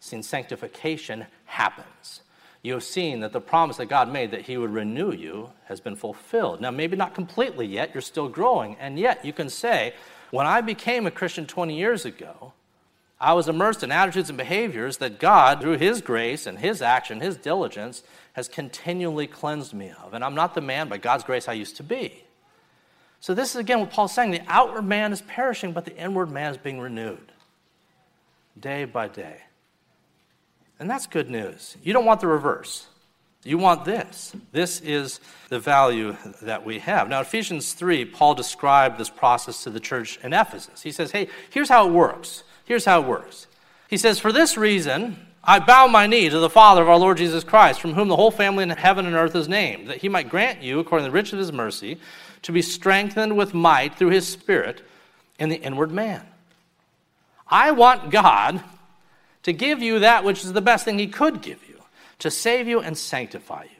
seen 0.00 0.22
sanctification 0.22 1.26
happens. 1.44 2.22
You 2.62 2.72
have 2.72 2.82
seen 2.84 3.20
that 3.20 3.34
the 3.34 3.40
promise 3.42 3.76
that 3.76 3.86
God 3.86 4.10
made 4.10 4.30
that 4.30 4.40
He 4.40 4.56
would 4.56 4.72
renew 4.72 5.12
you 5.12 5.50
has 5.66 5.78
been 5.78 5.94
fulfilled. 5.94 6.62
Now, 6.62 6.70
maybe 6.70 6.96
not 6.96 7.14
completely 7.14 7.66
yet, 7.66 7.90
you're 7.92 8.00
still 8.00 8.30
growing, 8.30 8.76
and 8.80 8.98
yet 8.98 9.26
you 9.26 9.34
can 9.34 9.50
say, 9.50 9.92
when 10.30 10.46
I 10.46 10.62
became 10.62 11.06
a 11.06 11.10
Christian 11.10 11.46
20 11.46 11.76
years 11.76 12.06
ago, 12.06 12.54
I 13.20 13.34
was 13.34 13.48
immersed 13.48 13.82
in 13.82 13.92
attitudes 13.92 14.30
and 14.30 14.38
behaviors 14.38 14.96
that 14.96 15.20
God, 15.20 15.60
through 15.60 15.76
His 15.76 16.00
grace 16.00 16.46
and 16.46 16.58
His 16.58 16.80
action, 16.80 17.20
His 17.20 17.36
diligence, 17.36 18.02
has 18.32 18.48
continually 18.48 19.26
cleansed 19.26 19.74
me 19.74 19.92
of. 20.02 20.14
And 20.14 20.24
I'm 20.24 20.34
not 20.34 20.54
the 20.54 20.62
man, 20.62 20.88
by 20.88 20.96
God's 20.96 21.24
grace, 21.24 21.46
I 21.46 21.52
used 21.52 21.76
to 21.76 21.82
be. 21.82 22.24
So, 23.20 23.34
this 23.34 23.50
is 23.50 23.56
again 23.56 23.80
what 23.80 23.90
Paul's 23.90 24.14
saying 24.14 24.30
the 24.30 24.40
outward 24.48 24.82
man 24.82 25.12
is 25.12 25.20
perishing, 25.22 25.72
but 25.72 25.84
the 25.84 25.94
inward 25.96 26.30
man 26.30 26.52
is 26.52 26.56
being 26.56 26.80
renewed 26.80 27.32
day 28.58 28.86
by 28.86 29.08
day. 29.08 29.42
And 30.78 30.88
that's 30.88 31.06
good 31.06 31.28
news. 31.28 31.76
You 31.82 31.92
don't 31.92 32.06
want 32.06 32.20
the 32.20 32.26
reverse. 32.26 32.86
You 33.44 33.58
want 33.58 33.84
this. 33.84 34.34
This 34.52 34.80
is 34.80 35.20
the 35.50 35.58
value 35.58 36.16
that 36.42 36.64
we 36.64 36.78
have. 36.78 37.08
Now, 37.08 37.20
Ephesians 37.20 37.72
3, 37.74 38.06
Paul 38.06 38.34
described 38.34 38.98
this 38.98 39.10
process 39.10 39.62
to 39.64 39.70
the 39.70 39.80
church 39.80 40.18
in 40.22 40.32
Ephesus. 40.32 40.82
He 40.82 40.92
says, 40.92 41.10
Hey, 41.10 41.28
here's 41.50 41.68
how 41.68 41.86
it 41.86 41.92
works. 41.92 42.44
Here's 42.70 42.84
how 42.84 43.02
it 43.02 43.08
works. 43.08 43.48
He 43.88 43.96
says, 43.96 44.20
For 44.20 44.30
this 44.30 44.56
reason, 44.56 45.26
I 45.42 45.58
bow 45.58 45.88
my 45.88 46.06
knee 46.06 46.28
to 46.28 46.38
the 46.38 46.48
Father 46.48 46.82
of 46.82 46.88
our 46.88 47.00
Lord 47.00 47.16
Jesus 47.16 47.42
Christ, 47.42 47.80
from 47.80 47.94
whom 47.94 48.06
the 48.06 48.14
whole 48.14 48.30
family 48.30 48.62
in 48.62 48.70
heaven 48.70 49.06
and 49.06 49.16
earth 49.16 49.34
is 49.34 49.48
named, 49.48 49.88
that 49.88 49.96
he 49.96 50.08
might 50.08 50.28
grant 50.28 50.62
you, 50.62 50.78
according 50.78 51.04
to 51.04 51.10
the 51.10 51.12
riches 51.12 51.32
of 51.32 51.38
his 51.40 51.52
mercy, 51.52 51.98
to 52.42 52.52
be 52.52 52.62
strengthened 52.62 53.36
with 53.36 53.54
might 53.54 53.96
through 53.96 54.10
his 54.10 54.28
Spirit 54.28 54.82
in 55.40 55.48
the 55.48 55.56
inward 55.56 55.90
man. 55.90 56.24
I 57.48 57.72
want 57.72 58.12
God 58.12 58.62
to 59.42 59.52
give 59.52 59.82
you 59.82 59.98
that 59.98 60.22
which 60.22 60.44
is 60.44 60.52
the 60.52 60.60
best 60.60 60.84
thing 60.84 61.00
he 61.00 61.08
could 61.08 61.42
give 61.42 61.68
you, 61.68 61.82
to 62.20 62.30
save 62.30 62.68
you 62.68 62.78
and 62.78 62.96
sanctify 62.96 63.64
you. 63.64 63.79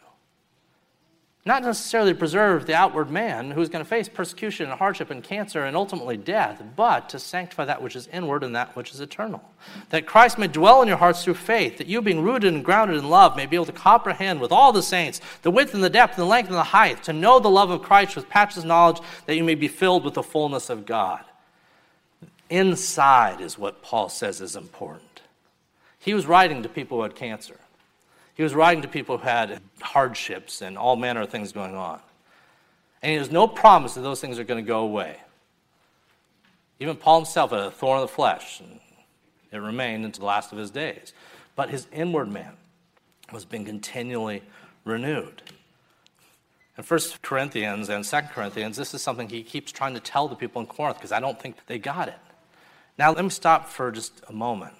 Not 1.46 1.62
necessarily 1.62 2.12
preserve 2.12 2.66
the 2.66 2.74
outward 2.74 3.11
man 3.11 3.50
who's 3.50 3.70
going 3.70 3.83
to 3.83 3.88
face 3.88 4.11
persecution 4.11 4.68
and 4.68 4.79
hardship 4.79 5.11
and 5.11 5.24
cancer 5.24 5.64
and 5.64 5.74
ultimately 5.74 6.18
death, 6.18 6.62
but 6.76 7.09
to 7.09 7.18
sanctify 7.18 7.64
that 7.64 7.81
which 7.81 7.96
is 7.96 8.09
inward 8.09 8.44
and 8.44 8.55
that 8.55 8.76
which 8.76 8.92
is 8.92 9.00
eternal. 9.00 9.42
That 9.88 10.05
Christ 10.05 10.37
may 10.37 10.48
dwell 10.48 10.83
in 10.83 10.88
your 10.88 10.98
hearts 10.98 11.24
through 11.24 11.35
faith, 11.35 11.79
that 11.79 11.87
you, 11.87 12.03
being 12.03 12.20
rooted 12.20 12.53
and 12.53 12.62
grounded 12.62 12.98
in 12.98 13.09
love, 13.09 13.37
may 13.37 13.46
be 13.46 13.57
able 13.57 13.64
to 13.64 13.72
comprehend 13.72 14.38
with 14.38 14.53
all 14.53 14.70
the 14.70 14.83
saints 14.83 15.22
the 15.40 15.50
width 15.50 15.72
and 15.72 15.83
the 15.83 15.88
depth 15.88 16.18
and 16.18 16.22
the 16.24 16.31
length 16.31 16.48
and 16.48 16.59
the 16.59 16.62
height, 16.62 17.03
to 17.05 17.12
know 17.14 17.40
the 17.40 17.48
love 17.48 17.70
of 17.70 17.81
Christ 17.81 18.16
with 18.16 18.29
patches 18.29 18.66
knowledge, 18.66 19.00
that 19.24 19.37
you 19.37 19.44
may 19.44 19.55
be 19.55 19.68
filled 19.68 20.05
with 20.05 20.14
the 20.14 20.22
fullness 20.22 20.68
of 20.68 20.85
God. 20.85 21.24
Inside 22.50 23.40
is 23.40 23.57
what 23.57 23.81
Paul 23.81 24.11
says 24.11 24.42
is 24.42 24.57
important. 24.57 25.22
He 25.98 26.12
was 26.12 26.26
writing 26.26 26.62
to 26.62 26.68
people 26.68 26.98
who 26.98 27.05
had 27.05 27.14
cancer. 27.14 27.60
He 28.35 28.43
was 28.43 28.55
writing 28.55 28.83
to 28.83 28.88
people 28.88 29.19
who 29.19 29.25
had 29.25 29.61
hardships 29.81 30.62
and 30.62 30.79
all 30.79 30.97
manner 30.97 31.23
of 31.23 31.31
things 31.31 31.53
going 31.53 31.75
on. 31.75 32.01
And 33.03 33.16
there's 33.16 33.31
no 33.31 33.47
promise 33.47 33.95
that 33.95 34.03
those 34.03 34.21
things 34.21 34.38
are 34.38 34.45
going 34.45 34.62
to 34.62 34.69
go 34.69 34.81
away. 34.81 35.19
Even 36.79 36.97
Paul 36.97 37.21
himself 37.21 37.51
had 37.51 37.61
a 37.61 37.71
thorn 37.71 37.99
in 37.99 38.03
the 38.03 38.09
flesh, 38.09 38.61
and 38.61 38.81
it 39.53 39.59
remained 39.59 40.05
until 40.05 40.21
the 40.21 40.27
last 40.27 40.53
of 40.53 40.59
his 40.59 40.71
days. 40.71 41.12
But 41.57 41.71
his 41.71 41.87
inward 41.93 42.31
man 42.31 42.53
was 43.33 43.45
being 43.45 43.64
continually 43.64 44.43
renewed. 44.85 45.43
In 46.79 46.85
1 46.85 47.01
Corinthians 47.21 47.90
and 47.90 48.05
2 48.05 48.21
Corinthians, 48.33 48.77
this 48.77 48.95
is 48.95 49.03
something 49.03 49.29
he 49.29 49.43
keeps 49.43 49.71
trying 49.71 49.93
to 49.95 50.01
tell 50.01 50.29
the 50.29 50.37
people 50.37 50.62
in 50.62 50.66
Corinth 50.66 50.97
because 50.97 51.12
I 51.12 51.21
don't 51.21 51.40
think 51.40 51.57
they 51.66 51.79
got 51.79 52.09
it. 52.09 52.19
Now, 52.99 53.12
let 53.12 53.23
me 53.25 53.31
stop 53.31 53.69
for 53.69 53.90
just 53.93 54.23
a 54.29 54.33
moment. 54.33 54.75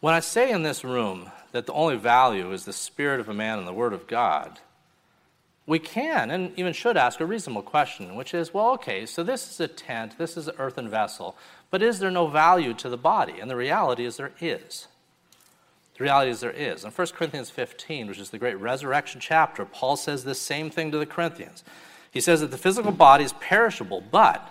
When 0.00 0.14
I 0.14 0.20
say 0.20 0.50
in 0.50 0.62
this 0.62 0.84
room 0.84 1.30
that 1.52 1.66
the 1.66 1.72
only 1.72 1.96
value 1.96 2.52
is 2.52 2.64
the 2.64 2.72
spirit 2.72 3.18
of 3.18 3.28
a 3.28 3.34
man 3.34 3.58
and 3.58 3.66
the 3.66 3.72
word 3.72 3.92
of 3.92 4.06
God, 4.06 4.60
we 5.66 5.78
can 5.78 6.30
and 6.30 6.52
even 6.56 6.72
should 6.72 6.96
ask 6.96 7.20
a 7.20 7.26
reasonable 7.26 7.62
question, 7.62 8.14
which 8.14 8.32
is 8.32 8.54
well, 8.54 8.70
okay, 8.70 9.04
so 9.04 9.22
this 9.22 9.50
is 9.50 9.60
a 9.60 9.68
tent, 9.68 10.16
this 10.16 10.36
is 10.36 10.48
an 10.48 10.54
earthen 10.58 10.88
vessel, 10.88 11.36
but 11.70 11.82
is 11.82 11.98
there 11.98 12.10
no 12.10 12.28
value 12.28 12.72
to 12.74 12.88
the 12.88 12.96
body? 12.96 13.40
And 13.40 13.50
the 13.50 13.56
reality 13.56 14.04
is 14.04 14.16
there 14.16 14.32
is. 14.40 14.86
The 15.96 16.04
reality 16.04 16.30
is 16.30 16.40
there 16.40 16.52
is. 16.52 16.84
In 16.84 16.92
1 16.92 17.06
Corinthians 17.08 17.50
15, 17.50 18.06
which 18.06 18.18
is 18.18 18.30
the 18.30 18.38
great 18.38 18.58
resurrection 18.58 19.20
chapter, 19.20 19.64
Paul 19.64 19.96
says 19.96 20.22
this 20.22 20.40
same 20.40 20.70
thing 20.70 20.92
to 20.92 20.98
the 20.98 21.06
Corinthians. 21.06 21.64
He 22.10 22.20
says 22.20 22.40
that 22.40 22.52
the 22.52 22.56
physical 22.56 22.92
body 22.92 23.24
is 23.24 23.32
perishable, 23.34 24.00
but, 24.00 24.48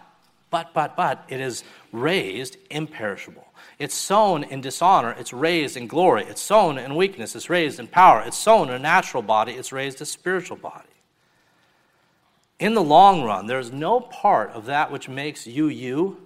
but, 0.50 0.74
but, 0.74 0.96
but, 0.96 1.26
it 1.28 1.40
is 1.40 1.64
raised 1.92 2.58
imperishable. 2.70 3.48
It's 3.80 3.96
sown 3.96 4.44
in 4.44 4.62
dishonor, 4.62 5.12
it's 5.12 5.34
raised 5.34 5.78
in 5.78 5.88
glory. 5.88 6.24
It's 6.24 6.42
sown 6.42 6.78
in 6.78 6.96
weakness, 6.96 7.36
it's 7.36 7.50
raised 7.50 7.80
in 7.80 7.88
power. 7.88 8.22
It's 8.26 8.38
sown 8.38 8.70
in 8.70 8.76
a 8.76 8.80
natural 8.80 9.24
body, 9.24 9.54
it's 9.54 9.72
raised 9.72 10.02
a 10.02 10.06
spiritual 10.06 10.58
body. 10.58 10.88
In 12.60 12.74
the 12.74 12.84
long 12.84 13.24
run, 13.24 13.46
there 13.46 13.60
is 13.60 13.72
no 13.72 14.00
part 14.00 14.52
of 14.52 14.66
that 14.66 14.92
which 14.92 15.08
makes 15.08 15.46
you 15.46 15.68
you 15.68 16.18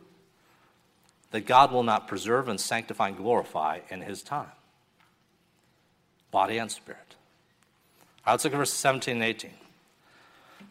that 1.31 1.45
God 1.45 1.71
will 1.71 1.84
not 1.84 2.07
preserve 2.07 2.47
and 2.47 2.60
sanctify 2.60 3.10
and 3.10 3.17
glorify 3.17 3.79
in 3.89 4.01
His 4.01 4.21
time 4.21 4.51
body 6.31 6.57
and 6.57 6.71
spirit. 6.71 7.15
Right, 8.25 8.34
let's 8.34 8.45
look 8.45 8.53
at 8.53 8.57
verses 8.57 8.75
17 8.75 9.15
and 9.15 9.23
18. 9.23 9.51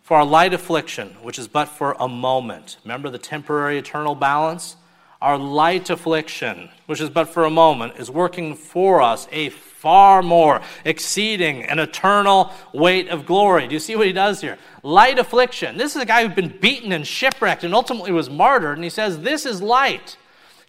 For 0.03 0.17
our 0.17 0.25
light 0.25 0.55
affliction, 0.55 1.11
which 1.23 1.39
is 1.39 1.47
but 1.47 1.67
for 1.67 1.95
a 1.99 2.09
moment, 2.09 2.79
remember 2.85 3.11
the 3.11 3.19
temporary 3.19 3.79
eternal 3.79 4.15
balance? 4.15 4.77
Our 5.23 5.37
light 5.37 5.91
affliction, 5.91 6.71
which 6.87 7.01
is 7.01 7.11
but 7.11 7.29
for 7.29 7.45
a 7.45 7.51
moment, 7.51 7.95
is 7.99 8.11
working 8.11 8.55
for 8.57 9.03
us 9.03 9.29
a 9.31 9.51
far 9.51 10.23
more 10.23 10.63
exceeding 10.85 11.65
an 11.65 11.79
eternal 11.79 12.53
weight 12.73 13.09
of 13.09 13.27
glory. 13.27 13.69
Do 13.69 13.75
you 13.75 13.81
see 13.81 13.97
what 13.97 14.07
he 14.07 14.13
does 14.13 14.41
here? 14.41 14.59
Light 14.83 15.19
affliction. 15.19 15.77
This 15.77 15.95
is 15.95 16.03
a 16.03 16.07
guy 16.07 16.25
who's 16.25 16.35
been 16.35 16.59
beaten 16.59 16.93
and 16.93 17.07
shipwrecked 17.07 17.65
and 17.65 17.75
ultimately 17.75 18.13
was 18.13 18.31
martyred, 18.31 18.79
and 18.79 18.85
he 18.85 18.91
says, 18.91 19.21
This 19.21 19.45
is 19.45 19.61
light. 19.61 20.17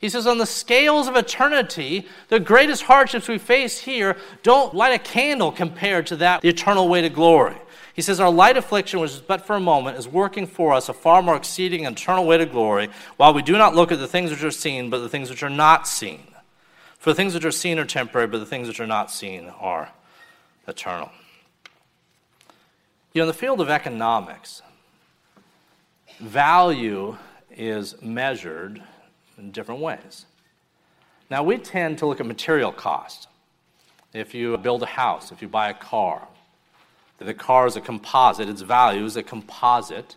He 0.01 0.09
says, 0.09 0.25
on 0.25 0.39
the 0.39 0.47
scales 0.47 1.07
of 1.07 1.15
eternity, 1.15 2.07
the 2.29 2.39
greatest 2.39 2.83
hardships 2.83 3.27
we 3.27 3.37
face 3.37 3.77
here 3.77 4.17
don't 4.41 4.73
light 4.73 4.93
a 4.93 4.99
candle 4.99 5.51
compared 5.51 6.07
to 6.07 6.15
that, 6.17 6.41
the 6.41 6.49
eternal 6.49 6.89
weight 6.89 7.05
of 7.05 7.13
glory. 7.13 7.55
He 8.01 8.03
says, 8.03 8.19
Our 8.19 8.31
light 8.31 8.57
affliction, 8.57 8.99
which 8.99 9.11
is 9.11 9.19
but 9.19 9.45
for 9.45 9.55
a 9.55 9.59
moment, 9.59 9.95
is 9.95 10.07
working 10.07 10.47
for 10.47 10.73
us 10.73 10.89
a 10.89 10.93
far 10.93 11.21
more 11.21 11.35
exceeding 11.35 11.85
eternal 11.85 12.25
way 12.25 12.39
to 12.39 12.47
glory, 12.47 12.89
while 13.17 13.31
we 13.31 13.43
do 13.43 13.59
not 13.59 13.75
look 13.75 13.91
at 13.91 13.99
the 13.99 14.07
things 14.07 14.31
which 14.31 14.43
are 14.43 14.49
seen, 14.49 14.89
but 14.89 15.01
the 15.01 15.07
things 15.07 15.29
which 15.29 15.43
are 15.43 15.51
not 15.51 15.87
seen. 15.87 16.23
For 16.97 17.11
the 17.11 17.15
things 17.15 17.35
which 17.35 17.45
are 17.45 17.51
seen 17.51 17.77
are 17.77 17.85
temporary, 17.85 18.25
but 18.25 18.39
the 18.39 18.47
things 18.47 18.67
which 18.67 18.79
are 18.79 18.87
not 18.87 19.11
seen 19.11 19.49
are 19.59 19.91
eternal. 20.67 21.11
You 23.13 23.19
know, 23.19 23.25
in 23.25 23.27
the 23.27 23.35
field 23.35 23.61
of 23.61 23.69
economics, 23.69 24.63
value 26.19 27.17
is 27.51 28.01
measured 28.01 28.81
in 29.37 29.51
different 29.51 29.79
ways. 29.79 30.25
Now, 31.29 31.43
we 31.43 31.59
tend 31.59 31.99
to 31.99 32.07
look 32.07 32.19
at 32.19 32.25
material 32.25 32.71
cost. 32.71 33.27
If 34.11 34.33
you 34.33 34.57
build 34.57 34.81
a 34.81 34.87
house, 34.87 35.31
if 35.31 35.43
you 35.43 35.47
buy 35.47 35.69
a 35.69 35.75
car, 35.75 36.27
the 37.25 37.33
car 37.33 37.67
is 37.67 37.75
a 37.75 37.81
composite, 37.81 38.49
its 38.49 38.61
value 38.61 39.05
is 39.05 39.15
a 39.15 39.23
composite 39.23 40.15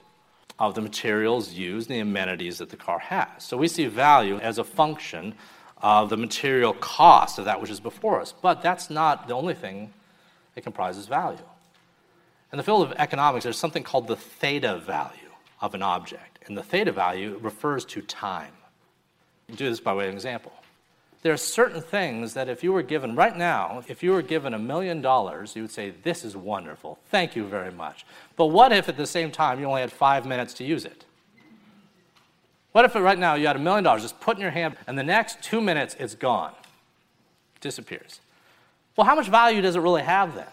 of 0.59 0.75
the 0.75 0.81
materials 0.81 1.53
used 1.53 1.91
and 1.91 1.97
the 1.97 2.01
amenities 2.01 2.59
that 2.59 2.71
the 2.71 2.77
car 2.77 2.99
has. 2.99 3.43
So 3.43 3.57
we 3.57 3.69
see 3.69 3.87
value 3.87 4.39
as 4.39 4.59
a 4.59 4.65
function 4.65 5.35
of 5.79 6.09
the 6.11 6.17
material 6.17 6.73
cost 6.75 7.39
of 7.39 7.45
that 7.45 7.61
which 7.61 7.71
is 7.71 7.81
before 7.81 8.21
us. 8.21 8.33
But 8.33 8.63
that's 8.63 8.89
not 8.89 9.29
the 9.29 9.35
only 9.35 9.55
thing 9.55 9.93
that 10.55 10.63
comprises 10.63 11.07
value. 11.07 11.39
In 12.53 12.57
the 12.57 12.63
field 12.63 12.83
of 12.83 12.93
economics, 12.99 13.43
there's 13.43 13.59
something 13.59 13.83
called 13.83 14.07
the 14.07 14.17
theta 14.17 14.79
value 14.79 15.31
of 15.61 15.75
an 15.75 15.83
object. 15.83 16.39
And 16.47 16.57
the 16.57 16.63
theta 16.63 16.93
value 16.93 17.39
refers 17.43 17.85
to 17.87 18.01
time 18.03 18.53
do 19.53 19.69
this 19.69 19.81
by 19.81 19.95
way 19.95 20.05
of 20.05 20.11
an 20.11 20.17
example. 20.17 20.53
There 21.25 21.33
are 21.33 21.39
certain 21.39 21.81
things 21.81 22.35
that 22.35 22.51
if 22.51 22.63
you 22.63 22.71
were 22.71 22.83
given 22.83 23.17
right 23.17 23.35
now, 23.35 23.83
if 23.89 24.03
you 24.03 24.13
were 24.13 24.21
given 24.21 24.53
a 24.53 24.59
million 24.59 25.01
dollars, 25.01 25.57
you 25.57 25.63
would 25.63 25.71
say, 25.71 25.95
This 26.03 26.23
is 26.23 26.37
wonderful. 26.37 26.99
Thank 27.11 27.35
you 27.35 27.47
very 27.47 27.73
much. 27.73 28.05
But 28.37 28.47
what 28.49 28.73
if 28.73 28.91
at 28.91 28.99
the 28.99 29.07
same 29.07 29.31
time 29.31 29.59
you 29.59 29.65
only 29.65 29.81
had 29.81 29.91
five 29.91 30.27
minutes 30.27 30.53
to 30.55 30.65
use 30.65 30.85
it? 30.85 31.07
What 32.73 32.85
if 32.85 32.95
right 32.95 33.19
now 33.19 33.37
you 33.37 33.47
had 33.47 33.57
a 33.57 33.59
million 33.59 33.85
dollars 33.85 34.03
just 34.03 34.21
put 34.21 34.37
in 34.37 34.43
your 34.43 34.51
hand 34.51 34.77
and 34.87 34.99
the 34.99 35.03
next 35.03 35.43
two 35.43 35.63
minutes 35.63 35.97
it's 35.99 36.15
gone? 36.15 36.53
Disappears. 37.63 38.21
Well, 38.95 39.07
how 39.07 39.15
much 39.15 39.29
value 39.29 39.63
does 39.63 39.77
it 39.77 39.81
really 39.81 40.03
have 40.03 40.35
then? 40.35 40.45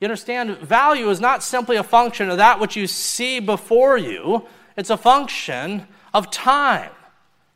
You 0.00 0.06
understand, 0.06 0.58
value 0.58 1.08
is 1.08 1.20
not 1.20 1.44
simply 1.44 1.76
a 1.76 1.84
function 1.84 2.30
of 2.30 2.38
that 2.38 2.58
which 2.58 2.74
you 2.74 2.88
see 2.88 3.38
before 3.38 3.96
you, 3.96 4.44
it's 4.76 4.90
a 4.90 4.96
function 4.96 5.86
of 6.12 6.32
time. 6.32 6.90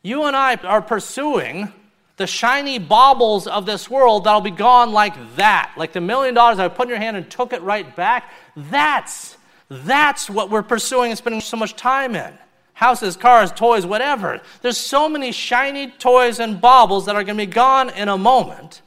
You 0.03 0.23
and 0.23 0.37
I 0.37 0.55
are 0.55 0.81
pursuing 0.81 1.73
the 2.21 2.27
shiny 2.27 2.77
baubles 2.77 3.47
of 3.47 3.65
this 3.65 3.89
world 3.89 4.25
that'll 4.25 4.41
be 4.41 4.51
gone 4.51 4.93
like 4.93 5.15
that. 5.37 5.73
Like 5.75 5.91
the 5.91 6.01
million 6.01 6.35
dollars 6.35 6.59
I 6.59 6.67
put 6.67 6.83
in 6.83 6.89
your 6.89 6.99
hand 6.99 7.17
and 7.17 7.27
took 7.27 7.51
it 7.51 7.63
right 7.63 7.95
back. 7.95 8.31
That's 8.55 9.37
that's 9.69 10.29
what 10.29 10.51
we're 10.51 10.61
pursuing 10.61 11.09
and 11.09 11.17
spending 11.17 11.41
so 11.41 11.57
much 11.57 11.75
time 11.75 12.15
in. 12.15 12.31
Houses, 12.73 13.15
cars, 13.17 13.51
toys, 13.51 13.87
whatever. 13.87 14.39
There's 14.61 14.77
so 14.77 15.09
many 15.09 15.31
shiny 15.31 15.89
toys 15.89 16.39
and 16.39 16.61
baubles 16.61 17.07
that 17.07 17.15
are 17.15 17.23
going 17.23 17.37
to 17.37 17.45
be 17.45 17.51
gone 17.51 17.89
in 17.89 18.07
a 18.07 18.19
moment 18.19 18.83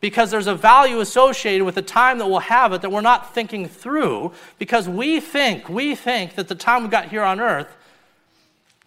because 0.00 0.32
there's 0.32 0.48
a 0.48 0.54
value 0.54 0.98
associated 0.98 1.64
with 1.64 1.76
the 1.76 1.82
time 1.82 2.18
that 2.18 2.26
we'll 2.26 2.40
have 2.40 2.72
it 2.72 2.82
that 2.82 2.90
we're 2.90 3.02
not 3.02 3.34
thinking 3.34 3.68
through 3.68 4.32
because 4.58 4.88
we 4.88 5.20
think, 5.20 5.68
we 5.68 5.94
think 5.94 6.34
that 6.34 6.48
the 6.48 6.56
time 6.56 6.82
we've 6.82 6.90
got 6.90 7.08
here 7.08 7.22
on 7.22 7.38
earth 7.38 7.68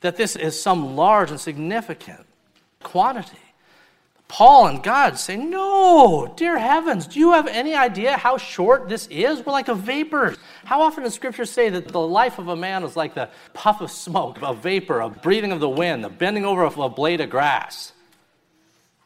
that 0.01 0.17
this 0.17 0.35
is 0.35 0.61
some 0.61 0.97
large 0.97 1.31
and 1.31 1.39
significant 1.39 2.25
quantity. 2.83 3.37
Paul 4.31 4.67
and 4.67 4.81
God 4.81 5.19
say, 5.19 5.35
No, 5.35 6.33
dear 6.37 6.57
heavens, 6.57 7.05
do 7.05 7.19
you 7.19 7.33
have 7.33 7.47
any 7.47 7.75
idea 7.75 8.15
how 8.15 8.37
short 8.37 8.87
this 8.87 9.05
is? 9.07 9.45
We're 9.45 9.51
like 9.51 9.67
a 9.67 9.75
vapor. 9.75 10.37
How 10.63 10.83
often 10.83 11.03
does 11.03 11.13
Scripture 11.13 11.43
say 11.43 11.69
that 11.69 11.89
the 11.89 11.99
life 11.99 12.39
of 12.39 12.47
a 12.47 12.55
man 12.55 12.83
is 12.83 12.95
like 12.95 13.13
the 13.13 13.29
puff 13.53 13.81
of 13.81 13.91
smoke, 13.91 14.39
a 14.41 14.53
vapor, 14.53 15.01
a 15.01 15.09
breathing 15.09 15.51
of 15.51 15.59
the 15.59 15.67
wind, 15.67 16.01
the 16.01 16.09
bending 16.09 16.45
over 16.45 16.63
of 16.63 16.77
a 16.77 16.87
blade 16.87 17.19
of 17.19 17.29
grass? 17.29 17.91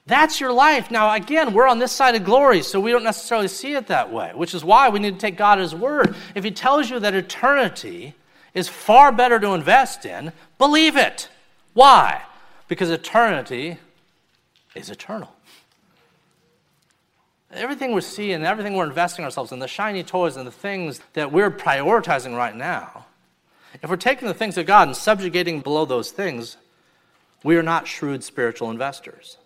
That's 0.05 0.39
your 0.39 0.53
life. 0.53 0.91
Now, 0.91 1.11
again, 1.11 1.55
we're 1.55 1.67
on 1.67 1.79
this 1.79 1.91
side 1.91 2.13
of 2.13 2.23
glory, 2.23 2.61
so 2.61 2.79
we 2.79 2.91
don't 2.91 3.03
necessarily 3.03 3.47
see 3.47 3.73
it 3.73 3.88
that 3.88 4.13
way, 4.13 4.31
which 4.35 4.53
is 4.53 4.63
why 4.63 4.89
we 4.89 4.99
need 4.99 5.15
to 5.15 5.19
take 5.19 5.38
God 5.38 5.57
at 5.57 5.63
His 5.63 5.73
word. 5.73 6.15
If 6.35 6.43
He 6.43 6.51
tells 6.51 6.91
you 6.91 6.99
that 6.99 7.15
eternity 7.15 8.13
is 8.53 8.67
far 8.67 9.11
better 9.11 9.39
to 9.39 9.55
invest 9.55 10.05
in, 10.05 10.33
believe 10.59 10.95
it. 10.95 11.29
Why? 11.73 12.21
Because 12.67 12.91
eternity 12.91 13.79
is 14.75 14.89
eternal. 14.89 15.33
Everything 17.51 17.93
we 17.93 18.01
see 18.01 18.33
and 18.33 18.43
everything 18.43 18.75
we're 18.75 18.85
investing 18.85 19.23
ourselves 19.23 19.51
in, 19.51 19.59
the 19.59 19.67
shiny 19.67 20.03
toys 20.03 20.35
and 20.35 20.45
the 20.45 20.51
things 20.51 20.99
that 21.13 21.31
we're 21.31 21.51
prioritizing 21.51 22.35
right 22.35 22.55
now, 22.55 23.05
if 23.81 23.89
we're 23.89 23.95
taking 23.95 24.27
the 24.27 24.33
things 24.33 24.57
of 24.57 24.65
God 24.65 24.88
and 24.88 24.97
subjugating 24.97 25.61
below 25.61 25.85
those 25.85 26.11
things, 26.11 26.57
we 27.43 27.55
are 27.55 27.63
not 27.63 27.88
shrewd 27.88 28.23
spiritual 28.23 28.71
investors. 28.71 29.38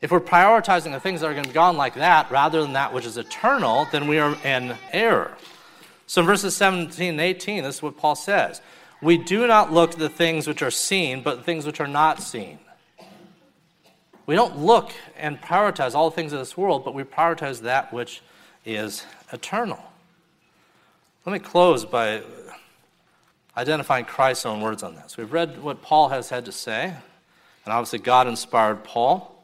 If 0.00 0.12
we're 0.12 0.20
prioritizing 0.20 0.92
the 0.92 1.00
things 1.00 1.20
that 1.20 1.26
are 1.26 1.32
going 1.32 1.44
to 1.44 1.50
be 1.50 1.54
gone 1.54 1.76
like 1.76 1.94
that 1.94 2.30
rather 2.30 2.62
than 2.62 2.74
that 2.74 2.92
which 2.92 3.04
is 3.04 3.16
eternal, 3.16 3.86
then 3.90 4.06
we 4.06 4.18
are 4.18 4.36
in 4.44 4.76
error. 4.92 5.36
So 6.06 6.20
in 6.20 6.26
verses 6.26 6.56
17 6.56 7.10
and 7.10 7.20
18, 7.20 7.64
this 7.64 7.76
is 7.76 7.82
what 7.82 7.96
Paul 7.96 8.14
says. 8.14 8.62
We 9.02 9.18
do 9.18 9.46
not 9.46 9.72
look 9.72 9.90
to 9.92 9.98
the 9.98 10.08
things 10.08 10.46
which 10.46 10.62
are 10.62 10.70
seen, 10.70 11.22
but 11.22 11.38
the 11.38 11.42
things 11.42 11.66
which 11.66 11.80
are 11.80 11.88
not 11.88 12.22
seen. 12.22 12.58
We 14.28 14.34
don't 14.34 14.58
look 14.58 14.92
and 15.16 15.40
prioritize 15.40 15.94
all 15.94 16.10
things 16.10 16.34
of 16.34 16.38
this 16.38 16.54
world, 16.54 16.84
but 16.84 16.92
we 16.92 17.02
prioritize 17.02 17.62
that 17.62 17.94
which 17.94 18.20
is 18.66 19.06
eternal. 19.32 19.82
Let 21.24 21.32
me 21.32 21.38
close 21.38 21.86
by 21.86 22.20
identifying 23.56 24.04
Christ's 24.04 24.44
own 24.44 24.60
words 24.60 24.82
on 24.82 24.96
this. 24.96 25.16
We've 25.16 25.32
read 25.32 25.62
what 25.62 25.80
Paul 25.80 26.10
has 26.10 26.28
had 26.28 26.44
to 26.44 26.52
say, 26.52 26.92
And 27.64 27.72
obviously, 27.72 28.00
God 28.00 28.26
inspired 28.26 28.84
Paul, 28.84 29.34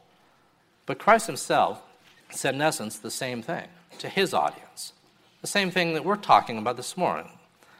but 0.85 0.99
Christ 0.99 1.25
himself 1.25 1.81
said, 2.29 2.53
in 2.53 2.61
essence, 2.61 2.99
the 2.99 3.09
same 3.09 3.41
thing 3.41 3.67
to 3.97 4.07
his 4.07 4.35
audience. 4.35 4.93
The 5.41 5.47
same 5.47 5.71
thing 5.71 5.95
that 5.95 6.05
we're 6.05 6.15
talking 6.15 6.59
about 6.59 6.77
this 6.77 6.95
morning. 6.95 7.31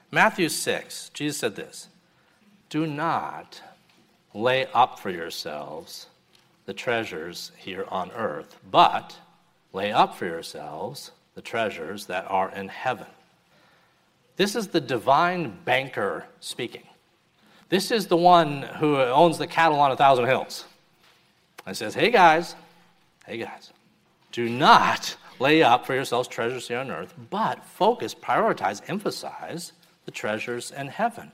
Matthew 0.10 0.50
6, 0.50 1.12
Jesus 1.13 1.38
said 1.38 1.56
this 1.56 1.88
Do 2.68 2.88
not 2.88 3.62
lay 4.34 4.65
up 4.74 4.98
for 4.98 5.12
yourselves 5.12 6.08
the 6.65 6.73
treasures 6.73 7.51
here 7.58 7.86
on 7.89 8.12
earth, 8.12 8.58
but 8.69 9.17
lay 9.73 9.91
up 9.91 10.15
for 10.15 10.25
yourselves 10.25 11.12
the 11.36 11.41
treasures 11.41 12.06
that 12.06 12.25
are 12.30 12.49
in 12.51 12.67
heaven. 12.69 13.08
This 14.38 14.56
is 14.56 14.67
the 14.67 14.82
divine 14.82 15.58
banker 15.63 16.25
speaking. 16.39 16.84
This 17.69 17.91
is 17.91 18.08
the 18.08 18.17
one 18.17 18.63
who 18.63 18.97
owns 18.97 19.38
the 19.38 19.47
cattle 19.47 19.80
on 19.80 19.91
a 19.91 19.97
thousand 19.97 20.25
hills. 20.25 20.65
And 21.65 21.75
says, 21.75 21.95
Hey 21.95 22.12
guys, 22.12 22.56
hey 23.25 23.38
guys, 23.38 23.71
do 24.32 24.49
not 24.49 25.15
lay 25.39 25.63
up 25.63 25.86
for 25.86 25.93
yourselves 25.93 26.28
treasures 26.28 26.67
here 26.67 26.78
on 26.80 26.91
earth, 26.91 27.13
but 27.30 27.65
focus, 27.65 28.13
prioritize, 28.13 28.82
emphasize 28.88 29.73
the 30.06 30.12
treasures 30.12 30.71
in 30.71 30.88
heaven. 30.88 31.32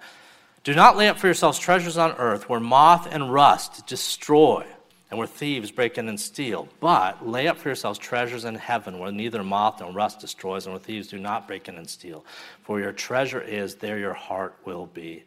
Do 0.63 0.74
not 0.74 0.96
lay 0.96 1.10
up 1.10 1.17
for 1.17 1.28
yourselves 1.28 1.60
treasures 1.60 1.98
on 1.98 2.12
earth 2.13 2.48
where 2.48 2.60
moth 2.60 3.08
and 3.12 3.34
rust 3.34 3.86
destroy 3.88 4.65
and 5.12 5.17
where 5.17 5.28
thieves 5.28 5.71
break 5.71 5.97
in 5.97 6.08
and 6.08 6.19
steal, 6.19 6.69
but 6.80 7.28
lay 7.28 7.47
up 7.47 7.58
for 7.58 7.67
yourselves 7.67 8.00
treasures 8.00 8.45
in 8.45 8.56
heaven 8.56 8.97
where 8.97 9.12
neither 9.12 9.43
moth 9.43 9.82
nor 9.82 9.91
rust 9.91 10.21
destroys 10.21 10.65
and 10.65 10.74
where 10.74 10.80
thieves 10.80 11.10
do 11.10 11.19
not 11.19 11.47
break 11.47 11.67
in 11.67 11.76
and 11.76 11.89
steal. 11.89 12.26
For 12.63 12.80
your 12.80 12.93
treasure 12.93 13.41
is, 13.41 13.76
there 13.76 14.00
your 14.00 14.13
heart 14.13 14.56
will 14.63 14.86
be 14.86 15.26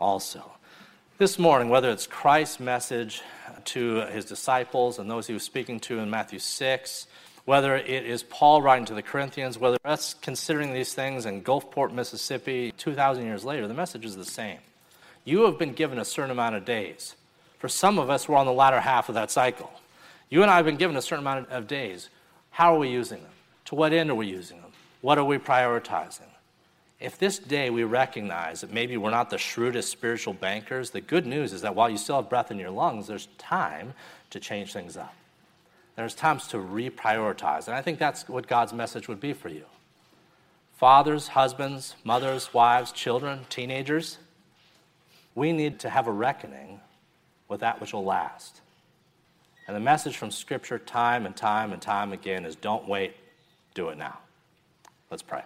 also. 0.00 0.50
This 1.18 1.38
morning, 1.38 1.68
whether 1.68 1.90
it's 1.90 2.06
Christ's 2.06 2.58
message 2.58 3.22
to 3.66 4.06
his 4.06 4.24
disciples 4.24 4.98
and 4.98 5.10
those 5.10 5.26
he 5.26 5.34
was 5.34 5.42
speaking 5.42 5.78
to 5.80 5.98
in 5.98 6.08
Matthew 6.08 6.38
6, 6.38 7.06
whether 7.44 7.76
it 7.76 8.06
is 8.06 8.22
Paul 8.22 8.62
writing 8.62 8.86
to 8.86 8.94
the 8.94 9.02
Corinthians, 9.02 9.58
whether 9.58 9.78
us 9.84 10.14
considering 10.14 10.72
these 10.72 10.94
things 10.94 11.26
in 11.26 11.42
Gulfport, 11.42 11.92
Mississippi, 11.92 12.72
2,000 12.78 13.24
years 13.24 13.44
later, 13.44 13.68
the 13.68 13.74
message 13.74 14.06
is 14.06 14.16
the 14.16 14.24
same. 14.24 14.58
You 15.24 15.44
have 15.44 15.58
been 15.58 15.74
given 15.74 15.98
a 15.98 16.04
certain 16.04 16.30
amount 16.30 16.54
of 16.54 16.64
days. 16.64 17.14
For 17.58 17.68
some 17.68 17.98
of 17.98 18.08
us, 18.08 18.28
we're 18.28 18.36
on 18.36 18.46
the 18.46 18.52
latter 18.52 18.80
half 18.80 19.08
of 19.08 19.14
that 19.16 19.30
cycle. 19.30 19.70
You 20.30 20.42
and 20.42 20.50
I 20.50 20.56
have 20.56 20.64
been 20.64 20.76
given 20.76 20.96
a 20.96 21.02
certain 21.02 21.24
amount 21.24 21.50
of 21.50 21.66
days. 21.66 22.08
How 22.50 22.74
are 22.74 22.78
we 22.78 22.88
using 22.88 23.22
them? 23.22 23.32
To 23.66 23.74
what 23.74 23.92
end 23.92 24.10
are 24.10 24.14
we 24.14 24.26
using 24.26 24.60
them? 24.60 24.72
What 25.00 25.18
are 25.18 25.24
we 25.24 25.38
prioritizing? 25.38 26.28
If 27.00 27.18
this 27.18 27.38
day 27.38 27.70
we 27.70 27.84
recognize 27.84 28.60
that 28.60 28.72
maybe 28.72 28.96
we're 28.96 29.10
not 29.10 29.30
the 29.30 29.38
shrewdest 29.38 29.90
spiritual 29.90 30.34
bankers, 30.34 30.90
the 30.90 31.00
good 31.00 31.26
news 31.26 31.52
is 31.52 31.62
that 31.62 31.74
while 31.74 31.88
you 31.88 31.96
still 31.96 32.16
have 32.16 32.28
breath 32.28 32.50
in 32.50 32.58
your 32.58 32.70
lungs, 32.70 33.06
there's 33.06 33.28
time 33.38 33.94
to 34.30 34.40
change 34.40 34.72
things 34.72 34.96
up. 34.96 35.14
There's 35.96 36.14
times 36.14 36.48
to 36.48 36.56
reprioritize. 36.56 37.66
And 37.66 37.76
I 37.76 37.82
think 37.82 37.98
that's 37.98 38.28
what 38.28 38.46
God's 38.46 38.72
message 38.72 39.08
would 39.08 39.20
be 39.20 39.32
for 39.32 39.48
you. 39.48 39.64
Fathers, 40.76 41.28
husbands, 41.28 41.96
mothers, 42.04 42.54
wives, 42.54 42.92
children, 42.92 43.46
teenagers, 43.48 44.18
we 45.34 45.52
need 45.52 45.80
to 45.80 45.90
have 45.90 46.06
a 46.06 46.12
reckoning 46.12 46.80
with 47.48 47.60
that 47.60 47.80
which 47.80 47.92
will 47.92 48.04
last. 48.04 48.60
And 49.66 49.76
the 49.76 49.80
message 49.80 50.16
from 50.16 50.30
Scripture, 50.30 50.78
time 50.78 51.26
and 51.26 51.36
time 51.36 51.72
and 51.72 51.82
time 51.82 52.12
again, 52.12 52.44
is 52.44 52.56
don't 52.56 52.88
wait, 52.88 53.14
do 53.74 53.88
it 53.88 53.98
now. 53.98 54.18
Let's 55.10 55.22
pray. 55.22 55.42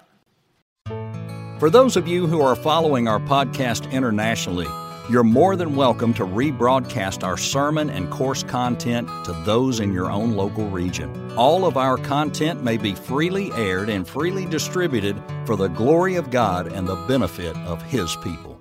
For 1.59 1.71
those 1.71 1.97
of 1.97 2.09
you 2.09 2.27
who 2.27 2.41
are 2.41 2.57
following 2.57 3.07
our 3.07 3.21
podcast 3.21 3.91
internationally, 3.93 4.67
you're 5.11 5.25
more 5.25 5.57
than 5.57 5.75
welcome 5.75 6.15
to 6.15 6.25
rebroadcast 6.25 7.25
our 7.25 7.37
sermon 7.37 7.91
and 7.91 8.11
course 8.11 8.45
content 8.45 9.09
to 9.25 9.33
those 9.45 9.81
in 9.81 9.93
your 9.93 10.11
own 10.11 10.35
local 10.35 10.69
region. 10.71 11.33
All 11.37 11.65
of 11.65 11.77
our 11.77 11.97
content 11.97 12.63
may 12.63 12.77
be 12.77 12.95
freely 12.95 13.53
aired 13.53 13.89
and 13.89 14.07
freely 14.07 14.47
distributed 14.47 15.21
for 15.45 15.57
the 15.57 15.69
glory 15.69 16.15
of 16.15 16.31
God 16.31 16.73
and 16.73 16.87
the 16.87 16.97
benefit 17.07 17.57
of 17.59 17.83
His 17.83 18.15
people. 18.17 18.52